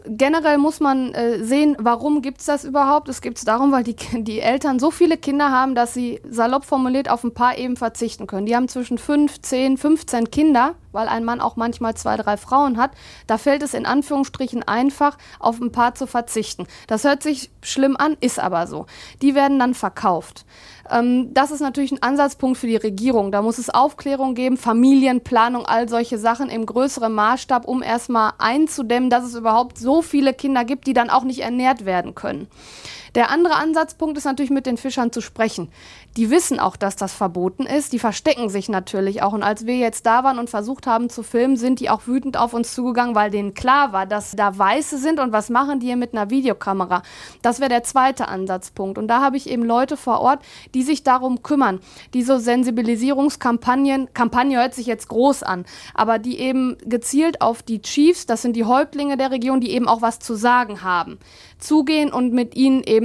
generell 0.05 0.57
muss 0.57 0.79
man 0.79 1.13
äh, 1.13 1.43
sehen, 1.43 1.75
warum 1.79 2.21
gibt 2.21 2.39
es 2.39 2.45
das 2.45 2.63
überhaupt? 2.63 3.09
Es 3.09 3.21
gibt 3.21 3.37
es 3.37 3.45
darum, 3.45 3.71
weil 3.71 3.83
die, 3.83 3.95
die 4.23 4.39
Eltern 4.39 4.79
so 4.79 4.91
viele 4.91 5.17
Kinder 5.17 5.51
haben, 5.51 5.75
dass 5.75 5.93
sie 5.93 6.21
salopp 6.29 6.65
formuliert 6.65 7.09
auf 7.09 7.23
ein 7.23 7.33
paar 7.33 7.57
eben 7.57 7.75
verzichten 7.75 8.27
können. 8.27 8.45
Die 8.45 8.55
haben 8.55 8.67
zwischen 8.67 8.97
5, 8.97 9.41
10, 9.41 9.77
15 9.77 10.31
Kinder, 10.31 10.75
weil 10.91 11.07
ein 11.07 11.23
Mann 11.23 11.41
auch 11.41 11.55
manchmal 11.55 11.95
zwei, 11.95 12.17
drei 12.17 12.37
Frauen 12.37 12.77
hat. 12.77 12.91
Da 13.27 13.37
fällt 13.37 13.63
es 13.63 13.73
in 13.73 13.85
Anführungsstrichen 13.85 14.63
einfach, 14.63 15.17
auf 15.39 15.59
ein 15.59 15.71
paar 15.71 15.95
zu 15.95 16.07
verzichten. 16.07 16.67
Das 16.87 17.03
hört 17.03 17.23
sich 17.23 17.51
schlimm 17.61 17.95
an, 17.97 18.17
ist 18.19 18.39
aber 18.39 18.67
so. 18.67 18.85
Die 19.21 19.35
werden 19.35 19.59
dann 19.59 19.73
verkauft. 19.73 20.45
Ähm, 20.89 21.33
das 21.33 21.51
ist 21.51 21.61
natürlich 21.61 21.91
ein 21.91 22.03
Ansatzpunkt 22.03 22.57
für 22.57 22.67
die 22.67 22.75
Regierung. 22.75 23.31
Da 23.31 23.41
muss 23.41 23.57
es 23.57 23.69
Aufklärung 23.69 24.35
geben, 24.35 24.57
Familienplanung, 24.57 25.65
all 25.65 25.87
solche 25.87 26.17
Sachen 26.17 26.49
im 26.49 26.65
größeren 26.65 27.13
Maßstab, 27.13 27.67
um 27.67 27.81
erstmal 27.81 28.33
einzudämmen, 28.37 29.09
dass 29.09 29.23
es 29.23 29.35
überhaupt 29.35 29.77
so 29.77 29.90
viele 29.99 30.33
Kinder 30.33 30.63
gibt, 30.63 30.87
die 30.87 30.93
dann 30.93 31.09
auch 31.09 31.23
nicht 31.25 31.39
ernährt 31.39 31.83
werden 31.83 32.15
können. 32.15 32.47
Der 33.13 33.29
andere 33.29 33.55
Ansatzpunkt 33.55 34.17
ist 34.17 34.23
natürlich 34.23 34.51
mit 34.51 34.65
den 34.65 34.77
Fischern 34.77 35.11
zu 35.11 35.19
sprechen. 35.19 35.69
Die 36.15 36.29
wissen 36.29 36.59
auch, 36.59 36.77
dass 36.77 36.95
das 36.95 37.13
verboten 37.13 37.65
ist. 37.65 37.91
Die 37.91 37.99
verstecken 37.99 38.49
sich 38.49 38.69
natürlich 38.69 39.21
auch. 39.21 39.33
Und 39.33 39.43
als 39.43 39.65
wir 39.65 39.75
jetzt 39.77 40.05
da 40.05 40.23
waren 40.23 40.39
und 40.39 40.49
versucht 40.49 40.87
haben 40.87 41.09
zu 41.09 41.21
filmen, 41.21 41.57
sind 41.57 41.79
die 41.79 41.89
auch 41.89 42.07
wütend 42.07 42.37
auf 42.37 42.53
uns 42.53 42.73
zugegangen, 42.73 43.15
weil 43.15 43.29
denen 43.29 43.53
klar 43.53 43.91
war, 43.91 44.05
dass 44.05 44.31
da 44.31 44.57
Weiße 44.57 44.97
sind 44.97 45.19
und 45.19 45.31
was 45.33 45.49
machen 45.49 45.79
die 45.79 45.87
hier 45.87 45.97
mit 45.97 46.13
einer 46.13 46.29
Videokamera. 46.29 47.03
Das 47.41 47.59
wäre 47.59 47.69
der 47.69 47.83
zweite 47.83 48.27
Ansatzpunkt. 48.29 48.97
Und 48.97 49.07
da 49.07 49.21
habe 49.21 49.35
ich 49.35 49.49
eben 49.49 49.63
Leute 49.63 49.97
vor 49.97 50.21
Ort, 50.21 50.39
die 50.73 50.83
sich 50.83 51.03
darum 51.03 51.43
kümmern, 51.43 51.81
die 52.13 52.23
so 52.23 52.37
Sensibilisierungskampagnen, 52.37 54.13
Kampagne 54.13 54.57
hört 54.57 54.73
sich 54.73 54.85
jetzt 54.85 55.09
groß 55.09 55.43
an, 55.43 55.65
aber 55.93 56.19
die 56.19 56.39
eben 56.39 56.77
gezielt 56.85 57.41
auf 57.41 57.61
die 57.61 57.81
Chiefs, 57.81 58.25
das 58.25 58.41
sind 58.41 58.55
die 58.55 58.65
Häuptlinge 58.65 59.17
der 59.17 59.31
Region, 59.31 59.59
die 59.59 59.71
eben 59.71 59.87
auch 59.87 60.01
was 60.01 60.19
zu 60.19 60.35
sagen 60.35 60.81
haben, 60.83 61.19
zugehen 61.57 62.11
und 62.11 62.33
mit 62.33 62.55
ihnen 62.55 62.83
eben 62.83 63.00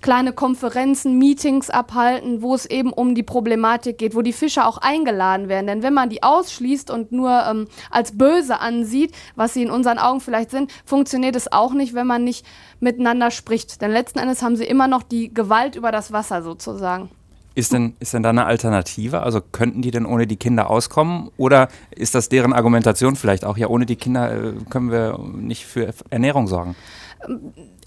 kleine 0.00 0.32
Konferenzen, 0.32 1.18
Meetings 1.18 1.70
abhalten, 1.70 2.42
wo 2.42 2.54
es 2.54 2.66
eben 2.66 2.92
um 2.92 3.14
die 3.14 3.22
Problematik 3.22 3.98
geht, 3.98 4.14
wo 4.14 4.22
die 4.22 4.32
Fischer 4.32 4.66
auch 4.66 4.78
eingeladen 4.78 5.48
werden. 5.48 5.66
Denn 5.66 5.82
wenn 5.82 5.94
man 5.94 6.10
die 6.10 6.22
ausschließt 6.22 6.90
und 6.90 7.12
nur 7.12 7.44
ähm, 7.48 7.68
als 7.90 8.16
böse 8.16 8.60
ansieht, 8.60 9.14
was 9.34 9.54
sie 9.54 9.62
in 9.62 9.70
unseren 9.70 9.98
Augen 9.98 10.20
vielleicht 10.20 10.50
sind, 10.50 10.70
funktioniert 10.84 11.36
es 11.36 11.50
auch 11.50 11.72
nicht, 11.72 11.94
wenn 11.94 12.06
man 12.06 12.24
nicht 12.24 12.46
miteinander 12.80 13.30
spricht. 13.30 13.80
Denn 13.80 13.90
letzten 13.90 14.18
Endes 14.18 14.42
haben 14.42 14.56
sie 14.56 14.64
immer 14.64 14.88
noch 14.88 15.02
die 15.02 15.32
Gewalt 15.32 15.76
über 15.76 15.92
das 15.92 16.12
Wasser 16.12 16.42
sozusagen. 16.42 17.10
Ist 17.58 17.72
denn, 17.72 17.96
ist 17.98 18.14
denn 18.14 18.22
da 18.22 18.30
eine 18.30 18.46
Alternative? 18.46 19.20
Also 19.20 19.40
könnten 19.40 19.82
die 19.82 19.90
denn 19.90 20.06
ohne 20.06 20.28
die 20.28 20.36
Kinder 20.36 20.70
auskommen? 20.70 21.28
Oder 21.38 21.66
ist 21.90 22.14
das 22.14 22.28
deren 22.28 22.52
Argumentation 22.52 23.16
vielleicht 23.16 23.44
auch, 23.44 23.58
ja, 23.58 23.66
ohne 23.66 23.84
die 23.84 23.96
Kinder 23.96 24.32
äh, 24.32 24.52
können 24.70 24.92
wir 24.92 25.18
nicht 25.18 25.66
für 25.66 25.92
Ernährung 26.08 26.46
sorgen? 26.46 26.76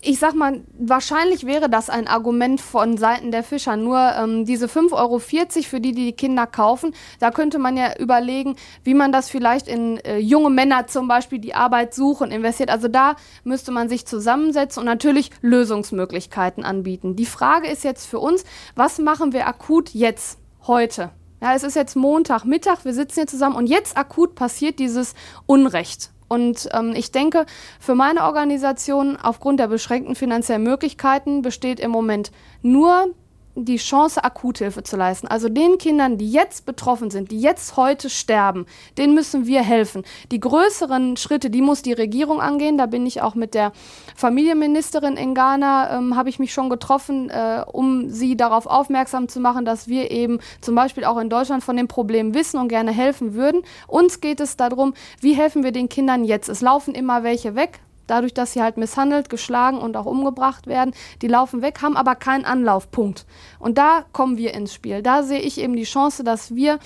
Ich 0.03 0.19
sag 0.19 0.33
mal, 0.33 0.61
wahrscheinlich 0.77 1.45
wäre 1.45 1.69
das 1.69 1.89
ein 1.89 2.07
Argument 2.07 2.59
von 2.59 2.97
Seiten 2.97 3.31
der 3.31 3.43
Fischer. 3.43 3.77
Nur 3.77 3.99
ähm, 3.99 4.45
diese 4.45 4.65
5,40 4.65 4.93
Euro, 4.93 5.19
für 5.19 5.79
die, 5.79 5.91
die 5.91 6.05
die 6.05 6.13
Kinder 6.13 6.47
kaufen, 6.47 6.93
da 7.19 7.31
könnte 7.31 7.59
man 7.59 7.77
ja 7.77 7.97
überlegen, 7.97 8.55
wie 8.83 8.95
man 8.95 9.11
das 9.11 9.29
vielleicht 9.29 9.67
in 9.67 9.97
äh, 9.99 10.17
junge 10.17 10.49
Männer 10.49 10.87
zum 10.87 11.07
Beispiel, 11.07 11.39
die 11.39 11.53
Arbeit 11.53 11.93
suchen, 11.93 12.31
investiert. 12.31 12.69
Also 12.69 12.87
da 12.87 13.15
müsste 13.43 13.71
man 13.71 13.89
sich 13.89 14.05
zusammensetzen 14.05 14.81
und 14.81 14.87
natürlich 14.87 15.29
Lösungsmöglichkeiten 15.41 16.63
anbieten. 16.63 17.15
Die 17.15 17.25
Frage 17.25 17.67
ist 17.67 17.83
jetzt 17.83 18.05
für 18.05 18.19
uns, 18.19 18.43
was 18.75 18.97
machen 18.97 19.33
wir 19.33 19.47
akut 19.47 19.91
jetzt, 19.91 20.39
heute? 20.65 21.11
Ja, 21.41 21.55
es 21.55 21.63
ist 21.63 21.75
jetzt 21.75 21.95
Montagmittag, 21.95 22.85
wir 22.85 22.93
sitzen 22.93 23.21
hier 23.21 23.27
zusammen 23.27 23.55
und 23.55 23.67
jetzt 23.67 23.97
akut 23.97 24.35
passiert 24.35 24.79
dieses 24.79 25.15
Unrecht. 25.45 26.11
Und 26.31 26.69
ähm, 26.71 26.93
ich 26.95 27.11
denke, 27.11 27.45
für 27.81 27.93
meine 27.93 28.23
Organisation 28.23 29.17
aufgrund 29.17 29.59
der 29.59 29.67
beschränkten 29.67 30.15
finanziellen 30.15 30.63
Möglichkeiten 30.63 31.41
besteht 31.41 31.77
im 31.77 31.91
Moment 31.91 32.31
nur 32.61 33.13
die 33.55 33.77
Chance, 33.77 34.23
Akuthilfe 34.23 34.83
zu 34.83 34.95
leisten. 34.95 35.27
Also 35.27 35.49
den 35.49 35.77
Kindern, 35.77 36.17
die 36.17 36.31
jetzt 36.31 36.65
betroffen 36.65 37.11
sind, 37.11 37.31
die 37.31 37.39
jetzt 37.39 37.77
heute 37.77 38.09
sterben, 38.09 38.65
denen 38.97 39.13
müssen 39.13 39.45
wir 39.45 39.61
helfen. 39.61 40.03
Die 40.31 40.39
größeren 40.39 41.17
Schritte, 41.17 41.49
die 41.49 41.61
muss 41.61 41.81
die 41.81 41.93
Regierung 41.93 42.41
angehen. 42.41 42.77
Da 42.77 42.85
bin 42.85 43.05
ich 43.05 43.21
auch 43.21 43.35
mit 43.35 43.53
der 43.53 43.71
Familienministerin 44.15 45.17
in 45.17 45.35
Ghana, 45.35 45.97
ähm, 45.97 46.15
habe 46.15 46.29
ich 46.29 46.39
mich 46.39 46.53
schon 46.53 46.69
getroffen, 46.69 47.29
äh, 47.29 47.63
um 47.71 48.09
sie 48.09 48.37
darauf 48.37 48.65
aufmerksam 48.65 49.27
zu 49.27 49.39
machen, 49.39 49.65
dass 49.65 49.87
wir 49.87 50.11
eben 50.11 50.39
zum 50.61 50.75
Beispiel 50.75 51.05
auch 51.05 51.17
in 51.17 51.29
Deutschland 51.29 51.63
von 51.63 51.75
dem 51.75 51.87
Problem 51.87 52.33
wissen 52.33 52.59
und 52.59 52.69
gerne 52.69 52.91
helfen 52.91 53.33
würden. 53.33 53.61
Uns 53.87 54.21
geht 54.21 54.39
es 54.39 54.57
darum, 54.57 54.93
wie 55.19 55.33
helfen 55.33 55.63
wir 55.63 55.71
den 55.71 55.89
Kindern 55.89 56.23
jetzt? 56.23 56.49
Es 56.49 56.61
laufen 56.61 56.95
immer 56.95 57.23
welche 57.23 57.55
weg 57.55 57.81
dadurch, 58.07 58.33
dass 58.33 58.53
sie 58.53 58.61
halt 58.61 58.77
misshandelt, 58.77 59.29
geschlagen 59.29 59.77
und 59.77 59.97
auch 59.97 60.05
umgebracht 60.05 60.67
werden. 60.67 60.93
Die 61.21 61.27
laufen 61.27 61.61
weg, 61.61 61.81
haben 61.81 61.97
aber 61.97 62.15
keinen 62.15 62.45
Anlaufpunkt. 62.45 63.25
Und 63.59 63.77
da 63.77 64.05
kommen 64.11 64.37
wir 64.37 64.53
ins 64.53 64.73
Spiel. 64.73 65.01
Da 65.01 65.23
sehe 65.23 65.39
ich 65.39 65.59
eben 65.59 65.75
die 65.75 65.83
Chance, 65.83 66.23
dass 66.23 66.55
wir 66.55 66.79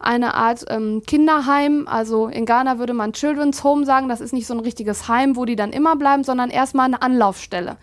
eine 0.00 0.34
Art 0.34 0.64
ähm, 0.68 1.02
Kinderheim, 1.06 1.86
also 1.88 2.28
in 2.28 2.46
Ghana 2.46 2.78
würde 2.78 2.94
man 2.94 3.12
Children's 3.12 3.64
Home 3.64 3.84
sagen, 3.84 4.08
das 4.08 4.20
ist 4.20 4.32
nicht 4.32 4.46
so 4.46 4.54
ein 4.54 4.60
richtiges 4.60 5.08
Heim, 5.08 5.36
wo 5.36 5.44
die 5.44 5.56
dann 5.56 5.72
immer 5.72 5.96
bleiben, 5.96 6.24
sondern 6.24 6.50
erstmal 6.50 6.86
eine 6.86 7.02
Anlaufstelle 7.02 7.76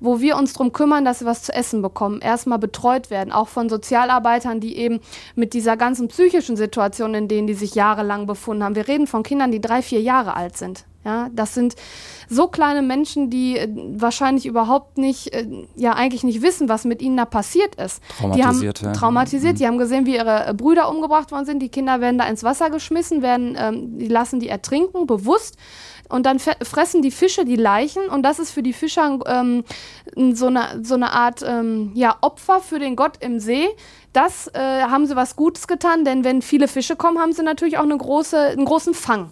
wo 0.00 0.20
wir 0.20 0.36
uns 0.36 0.52
darum 0.52 0.72
kümmern, 0.72 1.04
dass 1.04 1.20
sie 1.20 1.24
was 1.24 1.42
zu 1.42 1.52
essen 1.52 1.82
bekommen, 1.82 2.20
erstmal 2.20 2.58
betreut 2.58 3.10
werden, 3.10 3.32
auch 3.32 3.48
von 3.48 3.68
Sozialarbeitern, 3.68 4.60
die 4.60 4.76
eben 4.76 5.00
mit 5.34 5.54
dieser 5.54 5.76
ganzen 5.76 6.08
psychischen 6.08 6.56
Situation, 6.56 7.14
in 7.14 7.28
denen 7.28 7.46
die 7.46 7.54
sich 7.54 7.74
jahrelang 7.74 8.26
befunden 8.26 8.64
haben. 8.64 8.74
Wir 8.74 8.88
reden 8.88 9.06
von 9.06 9.22
Kindern, 9.22 9.52
die 9.52 9.60
drei, 9.60 9.82
vier 9.82 10.00
Jahre 10.00 10.34
alt 10.34 10.56
sind. 10.56 10.84
Ja, 11.06 11.30
das 11.32 11.54
sind 11.54 11.76
so 12.28 12.48
kleine 12.48 12.82
Menschen, 12.82 13.30
die 13.30 13.56
äh, 13.56 13.68
wahrscheinlich 13.94 14.44
überhaupt 14.44 14.98
nicht, 14.98 15.32
äh, 15.32 15.46
ja, 15.76 15.92
eigentlich 15.92 16.24
nicht 16.24 16.42
wissen, 16.42 16.68
was 16.68 16.84
mit 16.84 17.00
ihnen 17.00 17.16
da 17.16 17.24
passiert 17.24 17.76
ist. 17.76 18.02
Traumatisiert, 18.18 18.80
die 18.80 18.86
haben. 18.86 18.92
Traumatisiert, 18.94 19.52
mhm. 19.52 19.58
die 19.58 19.66
haben 19.68 19.78
gesehen, 19.78 20.04
wie 20.04 20.16
ihre 20.16 20.48
äh, 20.48 20.52
Brüder 20.52 20.90
umgebracht 20.90 21.30
worden 21.30 21.46
sind. 21.46 21.60
Die 21.60 21.68
Kinder 21.68 22.00
werden 22.00 22.18
da 22.18 22.26
ins 22.26 22.42
Wasser 22.42 22.70
geschmissen, 22.70 23.22
werden, 23.22 23.56
ähm, 23.56 24.00
die 24.00 24.08
lassen 24.08 24.40
die 24.40 24.48
ertrinken, 24.48 25.06
bewusst. 25.06 25.56
Und 26.08 26.26
dann 26.26 26.40
fressen 26.40 27.02
die 27.02 27.12
Fische 27.12 27.44
die 27.44 27.56
Leichen 27.56 28.08
und 28.08 28.22
das 28.22 28.40
ist 28.40 28.50
für 28.50 28.62
die 28.62 28.72
Fischer 28.72 29.18
ähm, 29.26 29.64
so, 30.34 30.46
eine, 30.46 30.80
so 30.82 30.94
eine 30.94 31.12
Art 31.12 31.44
ähm, 31.46 31.92
ja, 31.94 32.16
Opfer 32.20 32.60
für 32.60 32.80
den 32.80 32.96
Gott 32.96 33.18
im 33.20 33.38
See. 33.38 33.68
Das 34.12 34.48
äh, 34.54 34.82
haben 34.82 35.06
sie 35.06 35.14
was 35.14 35.36
Gutes 35.36 35.68
getan, 35.68 36.04
denn 36.04 36.24
wenn 36.24 36.42
viele 36.42 36.68
Fische 36.68 36.96
kommen, 36.96 37.18
haben 37.18 37.32
sie 37.32 37.42
natürlich 37.42 37.78
auch 37.78 37.84
eine 37.84 37.96
große, 37.96 38.38
einen 38.38 38.64
großen 38.64 38.94
Fang. 38.94 39.30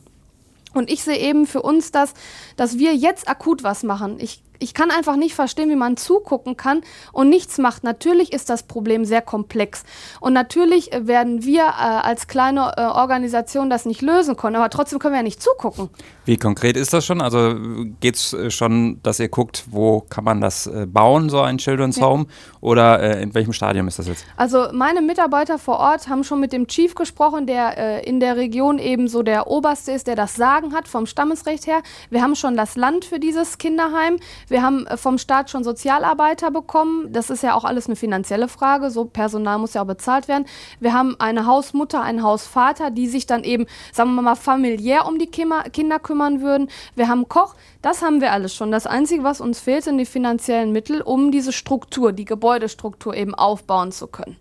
Und 0.75 0.91
ich 0.91 1.03
sehe 1.03 1.19
eben 1.19 1.47
für 1.47 1.63
uns 1.63 1.93
das, 1.93 2.15
dass 2.57 2.79
wir 2.79 2.95
jetzt 2.95 3.29
akut 3.29 3.63
was 3.63 3.83
machen. 3.83 4.19
Ich 4.21 4.44
ich 4.59 4.75
kann 4.75 4.91
einfach 4.91 5.17
nicht 5.17 5.35
verstehen, 5.35 5.71
wie 5.71 5.77
man 5.77 5.97
zugucken 5.97 6.57
kann 6.57 6.83
und 7.13 7.29
nichts 7.29 7.59
macht. 7.59 7.85
Natürlich 7.85 8.33
ist 8.33 8.51
das 8.51 8.63
Problem 8.63 9.05
sehr 9.05 9.23
komplex. 9.23 9.85
Und 10.21 10.33
natürlich 10.33 10.93
äh, 10.93 11.07
werden 11.07 11.45
wir 11.45 11.63
äh, 11.63 11.67
als 11.69 12.27
kleine 12.27 12.73
äh, 12.77 12.83
Organisation 12.83 13.71
das 13.71 13.85
nicht 13.85 14.03
lösen 14.03 14.37
können. 14.37 14.57
Aber 14.57 14.71
trotzdem 14.71 14.99
können 14.99 15.15
wir 15.15 15.19
ja 15.19 15.23
nicht 15.23 15.43
zugucken. 15.43 15.91
Wie 16.25 16.37
konkret 16.37 16.77
ist 16.77 16.93
das 16.93 17.05
schon? 17.05 17.21
Also 17.21 17.57
geht 18.01 18.17
es 18.17 18.33
äh, 18.33 18.51
schon, 18.51 19.01
dass 19.03 19.21
ihr 19.21 19.29
guckt, 19.29 19.65
wo 19.71 20.01
kann 20.01 20.25
man 20.25 20.41
das 20.41 20.67
äh, 20.67 20.87
bauen, 20.87 21.29
so 21.29 21.41
ein 21.41 21.59
Children's 21.59 21.97
ja. 21.97 22.07
Home? 22.07 22.27
Oder 22.61 23.21
in 23.21 23.35
welchem 23.35 23.53
Stadium 23.53 23.89
ist 23.89 23.99
das 23.99 24.09
jetzt? 24.09 24.25
Also 24.37 24.69
meine 24.73 25.03
Mitarbeiter 25.03 25.59
vor 25.59 25.79
Ort 25.79 26.09
haben 26.09 26.25
schon 26.25 26.41
mit 26.41 26.53
dem 26.53 26.67
Chief 26.67 26.95
gesprochen, 26.95 27.47
der 27.47 28.07
in 28.07 28.21
der 28.21 28.37
Region 28.37 28.79
eben 28.79 29.07
so 29.07 29.23
der 29.23 29.49
Oberste 29.49 29.93
ist, 29.93 30.07
der 30.07 30.17
das 30.17 30.35
Sagen 30.35 30.73
hat 30.73 30.89
vom 30.89 31.05
Stammesrecht 31.05 31.67
her. 31.67 31.83
Wir 32.09 32.23
haben 32.23 32.35
schon 32.35 32.57
das 32.57 32.77
Land 32.77 33.05
für 33.05 33.21
dieses 33.21 33.59
Kinderheim. 33.59 34.17
Wir 34.49 34.63
haben 34.63 34.87
äh, 34.87 34.97
vom 34.97 35.19
Staat 35.19 35.51
schon 35.51 35.65
Sozialarbeiter 35.65 36.51
bekommen. 36.51 37.13
Das 37.13 37.31
ist 37.31 37.43
ja 37.43 37.55
auch 37.55 37.65
alles 37.65 37.87
eine 37.87 37.97
finanzielle 37.97 38.49
Frage. 38.49 38.91
So 38.91 39.05
Personal 39.05 39.59
muss 39.59 39.75
ja 39.75 39.83
auch 39.83 39.87
bezahlt 39.87 40.29
werden. 40.29 40.47
Wir 40.81 40.93
haben 40.93 41.17
eine 41.19 41.47
Hausmutter, 41.47 42.03
einen 42.03 42.23
Hausvater, 42.23 42.91
die 42.91 43.09
sich 43.09 43.27
dann 43.27 43.45
eben, 43.45 43.67
sagen 43.93 44.15
wir 44.15 44.23
mal, 44.23 44.37
familiär 44.37 45.07
um 45.07 45.19
die 45.19 45.27
Kinder 45.29 45.99
kümmern 45.99 46.41
würden. 46.41 46.69
Wir 46.95 47.09
haben 47.09 47.29
Koch. 47.29 47.55
Das 47.83 48.03
haben 48.03 48.21
wir 48.21 48.33
alles 48.33 48.55
schon. 48.55 48.71
Das 48.71 48.87
Einzige, 48.87 49.25
was 49.25 49.41
uns 49.41 49.61
fehlt, 49.61 49.85
sind 49.85 49.99
die 49.99 50.07
finanziellen 50.07 50.73
Mittel, 50.73 51.03
um 51.03 51.31
diese 51.31 51.53
Struktur, 51.53 52.13
die 52.13 52.25
Gebäudestruktur 52.25 53.15
eben 53.15 53.35
aufbauen 53.35 53.93
zu 53.93 54.07
können. 54.07 54.37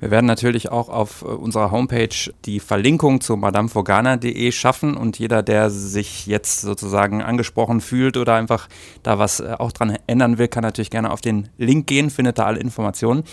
Wir 0.00 0.10
werden 0.10 0.26
natürlich 0.26 0.70
auch 0.70 0.88
auf 0.88 1.22
äh, 1.22 1.26
unserer 1.26 1.70
Homepage 1.70 2.32
die 2.44 2.60
Verlinkung 2.60 3.20
zu 3.20 3.36
madamefogana.de 3.36 4.52
schaffen 4.52 4.96
und 4.96 5.18
jeder, 5.18 5.42
der 5.42 5.70
sich 5.70 6.26
jetzt 6.26 6.60
sozusagen 6.60 7.22
angesprochen 7.22 7.80
fühlt 7.80 8.16
oder 8.16 8.34
einfach 8.34 8.68
da 9.02 9.18
was 9.18 9.40
äh, 9.40 9.54
auch 9.58 9.72
dran 9.72 9.96
ändern 10.06 10.38
will, 10.38 10.48
kann 10.48 10.62
natürlich 10.62 10.90
gerne 10.90 11.10
auf 11.10 11.20
den 11.20 11.48
Link 11.58 11.86
gehen, 11.86 12.10
findet 12.10 12.38
da 12.38 12.44
alle 12.44 12.60
Informationen. 12.60 13.24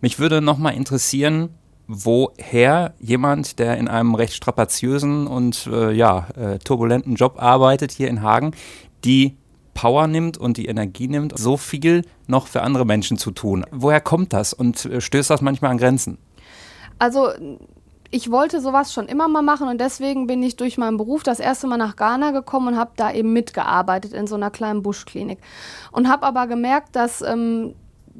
Mich 0.00 0.18
würde 0.18 0.40
nochmal 0.40 0.74
interessieren, 0.74 1.50
woher 1.88 2.94
jemand, 2.98 3.58
der 3.58 3.76
in 3.76 3.88
einem 3.88 4.14
recht 4.14 4.34
strapaziösen 4.34 5.26
und 5.26 5.68
äh, 5.72 5.92
ja, 5.92 6.26
äh, 6.36 6.58
turbulenten 6.58 7.14
Job 7.14 7.40
arbeitet 7.40 7.92
hier 7.92 8.08
in 8.08 8.22
Hagen, 8.22 8.52
die 9.04 9.36
Power 9.76 10.06
nimmt 10.06 10.38
und 10.38 10.56
die 10.56 10.66
Energie 10.66 11.06
nimmt, 11.06 11.38
so 11.38 11.56
viel 11.56 12.02
noch 12.26 12.46
für 12.46 12.62
andere 12.62 12.86
Menschen 12.86 13.18
zu 13.18 13.30
tun. 13.30 13.64
Woher 13.70 14.00
kommt 14.00 14.32
das 14.32 14.52
und 14.52 14.86
äh, 14.86 15.00
stößt 15.00 15.30
das 15.30 15.42
manchmal 15.42 15.70
an 15.70 15.78
Grenzen? 15.78 16.18
Also 16.98 17.28
ich 18.10 18.30
wollte 18.30 18.60
sowas 18.60 18.92
schon 18.92 19.06
immer 19.06 19.28
mal 19.28 19.42
machen 19.42 19.68
und 19.68 19.80
deswegen 19.80 20.26
bin 20.26 20.42
ich 20.42 20.56
durch 20.56 20.78
meinen 20.78 20.96
Beruf 20.96 21.22
das 21.22 21.40
erste 21.40 21.66
Mal 21.66 21.76
nach 21.76 21.96
Ghana 21.96 22.30
gekommen 22.30 22.68
und 22.68 22.76
habe 22.76 22.92
da 22.96 23.12
eben 23.12 23.32
mitgearbeitet 23.32 24.12
in 24.14 24.26
so 24.26 24.36
einer 24.36 24.50
kleinen 24.50 24.82
Buschklinik. 24.82 25.38
Und 25.92 26.08
habe 26.08 26.24
aber 26.26 26.46
gemerkt, 26.46 26.96
dass 26.96 27.20
ähm, 27.20 27.74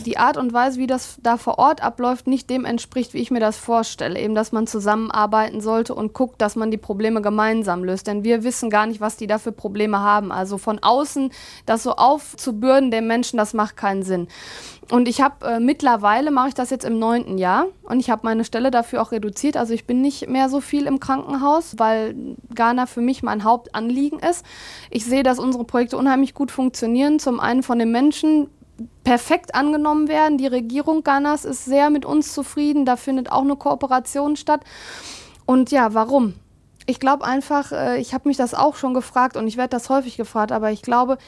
die 0.04 0.18
Art 0.18 0.36
und 0.36 0.52
Weise, 0.52 0.78
wie 0.78 0.86
das 0.86 1.18
da 1.22 1.36
vor 1.36 1.58
Ort 1.58 1.82
abläuft, 1.82 2.26
nicht 2.26 2.50
dem 2.50 2.64
entspricht, 2.64 3.14
wie 3.14 3.18
ich 3.18 3.30
mir 3.30 3.40
das 3.40 3.56
vorstelle. 3.56 4.18
Eben, 4.18 4.34
dass 4.34 4.52
man 4.52 4.66
zusammenarbeiten 4.66 5.60
sollte 5.60 5.94
und 5.94 6.12
guckt, 6.12 6.40
dass 6.40 6.56
man 6.56 6.70
die 6.70 6.76
Probleme 6.76 7.22
gemeinsam 7.22 7.84
löst. 7.84 8.06
Denn 8.06 8.24
wir 8.24 8.44
wissen 8.44 8.70
gar 8.70 8.86
nicht, 8.86 9.00
was 9.00 9.16
die 9.16 9.26
da 9.26 9.38
für 9.38 9.52
Probleme 9.52 10.00
haben. 10.00 10.32
Also 10.32 10.58
von 10.58 10.78
außen 10.80 11.30
das 11.64 11.82
so 11.82 11.92
aufzubürden 11.92 12.90
den 12.90 13.06
Menschen, 13.06 13.36
das 13.36 13.54
macht 13.54 13.76
keinen 13.76 14.02
Sinn. 14.02 14.28
Und 14.90 15.08
ich 15.08 15.20
habe 15.20 15.44
äh, 15.46 15.60
mittlerweile, 15.60 16.30
mache 16.30 16.48
ich 16.48 16.54
das 16.54 16.70
jetzt 16.70 16.84
im 16.84 16.98
neunten 16.98 17.38
Jahr 17.38 17.66
und 17.82 17.98
ich 17.98 18.08
habe 18.08 18.22
meine 18.24 18.44
Stelle 18.44 18.70
dafür 18.70 19.02
auch 19.02 19.10
reduziert. 19.10 19.56
Also 19.56 19.74
ich 19.74 19.84
bin 19.84 20.00
nicht 20.00 20.28
mehr 20.28 20.48
so 20.48 20.60
viel 20.60 20.86
im 20.86 21.00
Krankenhaus, 21.00 21.74
weil 21.78 22.14
Ghana 22.54 22.86
für 22.86 23.00
mich 23.00 23.22
mein 23.24 23.42
Hauptanliegen 23.42 24.20
ist. 24.20 24.44
Ich 24.90 25.04
sehe, 25.04 25.24
dass 25.24 25.40
unsere 25.40 25.64
Projekte 25.64 25.96
unheimlich 25.96 26.34
gut 26.34 26.52
funktionieren. 26.52 27.18
Zum 27.18 27.40
einen 27.40 27.64
von 27.64 27.80
den 27.80 27.90
Menschen, 27.90 28.48
perfekt 29.04 29.54
angenommen 29.54 30.09
werden. 30.09 30.38
Die 30.38 30.47
Regierung 30.47 31.02
Ghanas 31.02 31.45
ist 31.45 31.64
sehr 31.64 31.90
mit 31.90 32.04
uns 32.04 32.33
zufrieden. 32.33 32.85
Da 32.85 32.97
findet 32.97 33.30
auch 33.30 33.42
eine 33.42 33.56
Kooperation 33.56 34.37
statt. 34.37 34.62
Und 35.47 35.71
ja, 35.71 35.95
warum? 35.95 36.35
Ich 36.87 37.00
glaube 37.00 37.25
einfach, 37.25 37.73
äh, 37.73 37.99
ich 37.99 38.14
habe 38.14 38.28
mich 38.28 38.37
das 38.37 38.54
auch 38.54 38.76
schon 38.76 38.95
gefragt 38.95 39.37
und 39.37 39.49
ich 39.49 39.56
werde 39.56 39.71
das 39.71 39.88
häufig 39.88 40.16
gefragt, 40.16 40.52
aber 40.52 40.71
ich 40.71 40.83
glaube, 40.83 41.18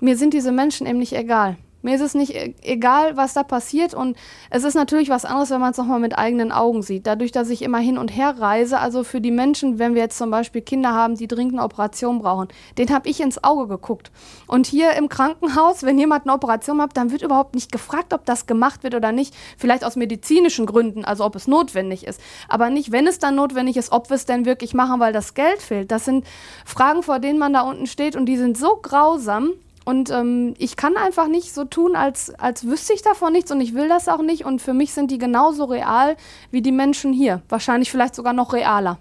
mir 0.00 0.16
sind 0.16 0.34
diese 0.34 0.52
Menschen 0.52 0.86
eben 0.86 0.98
nicht 0.98 1.12
egal. 1.12 1.56
Mir 1.82 1.94
ist 1.94 2.00
es 2.00 2.14
nicht 2.14 2.34
e-, 2.34 2.54
egal, 2.62 3.16
was 3.16 3.34
da 3.34 3.42
passiert. 3.42 3.94
Und 3.94 4.16
es 4.50 4.64
ist 4.64 4.74
natürlich 4.74 5.08
was 5.08 5.24
anderes, 5.24 5.50
wenn 5.50 5.60
man 5.60 5.72
es 5.72 5.78
nochmal 5.78 6.00
mit 6.00 6.18
eigenen 6.18 6.52
Augen 6.52 6.82
sieht. 6.82 7.06
Dadurch, 7.06 7.32
dass 7.32 7.50
ich 7.50 7.62
immer 7.62 7.78
hin 7.78 7.98
und 7.98 8.08
her 8.08 8.34
reise, 8.38 8.78
also 8.78 9.04
für 9.04 9.20
die 9.20 9.30
Menschen, 9.30 9.78
wenn 9.78 9.94
wir 9.94 10.02
jetzt 10.02 10.18
zum 10.18 10.30
Beispiel 10.30 10.62
Kinder 10.62 10.92
haben, 10.92 11.16
die 11.16 11.28
dringend 11.28 11.54
eine 11.54 11.64
Operation 11.64 12.18
brauchen, 12.20 12.48
den 12.78 12.90
habe 12.90 13.08
ich 13.08 13.20
ins 13.20 13.42
Auge 13.42 13.68
geguckt. 13.68 14.10
Und 14.46 14.66
hier 14.66 14.92
im 14.92 15.08
Krankenhaus, 15.08 15.82
wenn 15.82 15.98
jemand 15.98 16.24
eine 16.24 16.34
Operation 16.34 16.80
hat, 16.80 16.96
dann 16.96 17.10
wird 17.10 17.22
überhaupt 17.22 17.54
nicht 17.54 17.72
gefragt, 17.72 18.12
ob 18.12 18.24
das 18.26 18.46
gemacht 18.46 18.82
wird 18.82 18.94
oder 18.94 19.12
nicht. 19.12 19.34
Vielleicht 19.56 19.84
aus 19.84 19.96
medizinischen 19.96 20.66
Gründen, 20.66 21.04
also 21.04 21.24
ob 21.24 21.36
es 21.36 21.46
notwendig 21.46 22.06
ist. 22.06 22.20
Aber 22.48 22.70
nicht, 22.70 22.92
wenn 22.92 23.06
es 23.06 23.18
dann 23.18 23.36
notwendig 23.36 23.76
ist, 23.76 23.92
ob 23.92 24.10
wir 24.10 24.16
es 24.16 24.26
denn 24.26 24.44
wirklich 24.44 24.74
machen, 24.74 25.00
weil 25.00 25.12
das 25.12 25.34
Geld 25.34 25.62
fehlt. 25.62 25.90
Das 25.90 26.04
sind 26.04 26.26
Fragen, 26.64 27.02
vor 27.02 27.18
denen 27.18 27.38
man 27.38 27.52
da 27.52 27.62
unten 27.62 27.86
steht 27.86 28.16
und 28.16 28.26
die 28.26 28.36
sind 28.36 28.58
so 28.58 28.76
grausam. 28.76 29.52
Und 29.84 30.10
ähm, 30.10 30.54
ich 30.58 30.76
kann 30.76 30.96
einfach 30.96 31.28
nicht 31.28 31.54
so 31.54 31.64
tun, 31.64 31.96
als, 31.96 32.30
als 32.34 32.66
wüsste 32.66 32.92
ich 32.92 33.02
davon 33.02 33.32
nichts 33.32 33.50
und 33.50 33.60
ich 33.60 33.74
will 33.74 33.88
das 33.88 34.08
auch 34.08 34.22
nicht. 34.22 34.44
Und 34.44 34.60
für 34.60 34.74
mich 34.74 34.92
sind 34.92 35.10
die 35.10 35.18
genauso 35.18 35.64
real 35.64 36.16
wie 36.50 36.62
die 36.62 36.72
Menschen 36.72 37.12
hier. 37.12 37.42
Wahrscheinlich 37.48 37.90
vielleicht 37.90 38.14
sogar 38.14 38.32
noch 38.32 38.52
realer. 38.52 38.98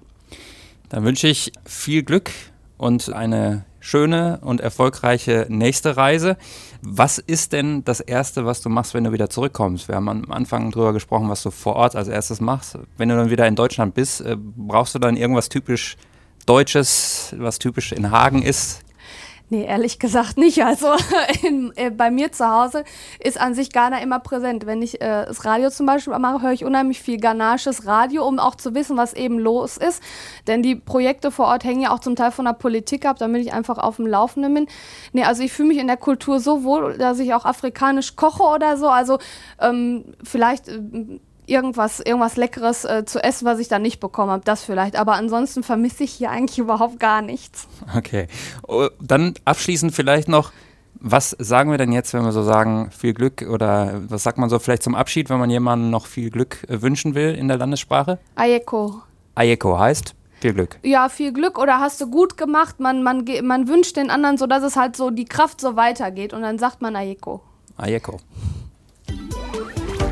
Dann 0.89 1.03
wünsche 1.03 1.27
ich 1.27 1.51
viel 1.65 2.03
Glück 2.03 2.31
und 2.77 3.13
eine 3.13 3.65
schöne 3.79 4.39
und 4.41 4.61
erfolgreiche 4.61 5.45
nächste 5.49 5.97
Reise. 5.97 6.37
Was 6.81 7.17
ist 7.17 7.53
denn 7.53 7.83
das 7.83 7.99
Erste, 7.99 8.45
was 8.45 8.61
du 8.61 8.69
machst, 8.69 8.93
wenn 8.93 9.03
du 9.03 9.11
wieder 9.11 9.29
zurückkommst? 9.29 9.87
Wir 9.87 9.95
haben 9.95 10.09
am 10.09 10.31
Anfang 10.31 10.71
drüber 10.71 10.93
gesprochen, 10.93 11.29
was 11.29 11.43
du 11.43 11.51
vor 11.51 11.75
Ort 11.75 11.95
als 11.95 12.07
erstes 12.07 12.41
machst. 12.41 12.77
Wenn 12.97 13.09
du 13.09 13.15
dann 13.15 13.29
wieder 13.29 13.47
in 13.47 13.55
Deutschland 13.55 13.93
bist, 13.93 14.21
äh, 14.21 14.35
brauchst 14.37 14.95
du 14.95 14.99
dann 14.99 15.17
irgendwas 15.17 15.49
typisch 15.49 15.97
Deutsches, 16.45 17.35
was 17.37 17.59
typisch 17.59 17.91
in 17.91 18.11
Hagen 18.11 18.41
ist? 18.41 18.81
Nee, 19.51 19.65
ehrlich 19.65 19.97
gesagt 19.97 20.37
nicht. 20.37 20.63
Also 20.63 20.89
in, 21.43 21.73
äh, 21.75 21.89
bei 21.89 22.11
mir 22.11 22.31
zu 22.31 22.47
Hause 22.47 22.83
ist 23.19 23.39
an 23.39 23.55
sich 23.55 23.71
Ghana 23.71 23.99
immer 23.99 24.19
präsent. 24.19 24.67
Wenn 24.67 24.83
ich 24.83 25.01
äh, 25.01 25.25
das 25.25 25.43
Radio 25.43 25.71
zum 25.71 25.87
Beispiel 25.87 26.17
mache, 26.19 26.43
höre 26.43 26.51
ich 26.51 26.63
unheimlich 26.63 27.01
viel 27.01 27.19
ghanaisches 27.19 27.87
Radio, 27.87 28.27
um 28.27 28.37
auch 28.37 28.55
zu 28.55 28.75
wissen, 28.75 28.95
was 28.95 29.13
eben 29.13 29.39
los 29.39 29.77
ist. 29.77 30.03
Denn 30.45 30.61
die 30.61 30.75
Projekte 30.75 31.31
vor 31.31 31.47
Ort 31.47 31.63
hängen 31.63 31.81
ja 31.81 31.91
auch 31.91 31.99
zum 31.99 32.15
Teil 32.15 32.31
von 32.31 32.45
der 32.45 32.53
Politik 32.53 33.05
ab, 33.05 33.17
damit 33.17 33.41
ich 33.41 33.51
einfach 33.51 33.79
auf 33.79 33.95
dem 33.95 34.05
Laufenden 34.05 34.53
bin. 34.53 34.67
Nee, 35.13 35.23
also 35.23 35.41
ich 35.41 35.51
fühle 35.51 35.69
mich 35.69 35.79
in 35.79 35.87
der 35.87 35.97
Kultur 35.97 36.39
so 36.39 36.63
wohl, 36.63 36.97
dass 36.99 37.17
ich 37.17 37.33
auch 37.33 37.45
afrikanisch 37.45 38.15
koche 38.15 38.43
oder 38.43 38.77
so. 38.77 38.87
Also 38.87 39.17
ähm, 39.59 40.13
vielleicht 40.23 40.67
äh, 40.67 41.19
irgendwas, 41.49 41.99
irgendwas 41.99 42.37
Leckeres 42.37 42.85
äh, 42.85 43.05
zu 43.05 43.23
essen, 43.23 43.45
was 43.45 43.59
ich 43.59 43.67
dann 43.67 43.81
nicht 43.81 43.99
bekommen 43.99 44.31
habe. 44.31 44.43
Das 44.45 44.63
vielleicht. 44.63 44.95
Aber 44.95 45.13
ansonsten 45.13 45.63
vermisse 45.63 46.03
ich 46.03 46.11
hier 46.11 46.31
eigentlich 46.31 46.59
überhaupt 46.59 46.99
gar 46.99 47.21
nichts. 47.21 47.67
Okay. 47.95 48.27
Oh, 48.67 48.87
dann 49.01 49.33
abschließend 49.45 49.93
vielleicht 49.93 50.27
noch. 50.27 50.51
Was 51.01 51.29
sagen 51.39 51.71
wir 51.71 51.77
denn 51.77 51.93
jetzt, 51.93 52.13
wenn 52.13 52.23
wir 52.23 52.33
so 52.33 52.43
sagen, 52.43 52.91
viel 52.91 53.13
Glück 53.13 53.43
oder 53.49 54.01
was 54.09 54.23
sagt 54.23 54.37
man 54.37 54.49
so 54.49 54.59
vielleicht 54.59 54.83
zum 54.83 54.95
Abschied, 54.95 55.29
wenn 55.29 55.39
man 55.39 55.49
jemandem 55.49 55.89
noch 55.89 56.05
viel 56.05 56.29
Glück 56.29 56.65
äh, 56.67 56.81
wünschen 56.81 57.15
will 57.15 57.33
in 57.35 57.47
der 57.47 57.57
Landessprache? 57.57 58.19
Ayeko. 58.35 59.01
Ayeko 59.35 59.79
heißt 59.79 60.13
viel 60.41 60.53
Glück. 60.53 60.77
Ja, 60.83 61.09
viel 61.09 61.31
Glück 61.31 61.57
oder 61.57 61.79
hast 61.79 62.01
du 62.01 62.09
gut 62.09 62.37
gemacht. 62.37 62.79
Man, 62.79 63.03
man, 63.03 63.25
man 63.43 63.67
wünscht 63.67 63.95
den 63.95 64.09
anderen 64.09 64.37
so, 64.37 64.47
dass 64.47 64.63
es 64.63 64.75
halt 64.75 64.95
so 64.95 65.09
die 65.09 65.25
Kraft 65.25 65.61
so 65.61 65.75
weitergeht 65.75 66.33
und 66.33 66.41
dann 66.41 66.57
sagt 66.57 66.81
man 66.81 66.95
Ayeko. 66.95 67.41
Ayeko. 67.77 68.19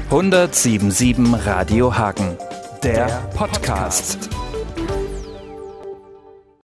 1077 0.09 1.33
Radio 1.45 1.97
Hagen, 1.97 2.37
der 2.81 3.07
Podcast. 3.35 4.29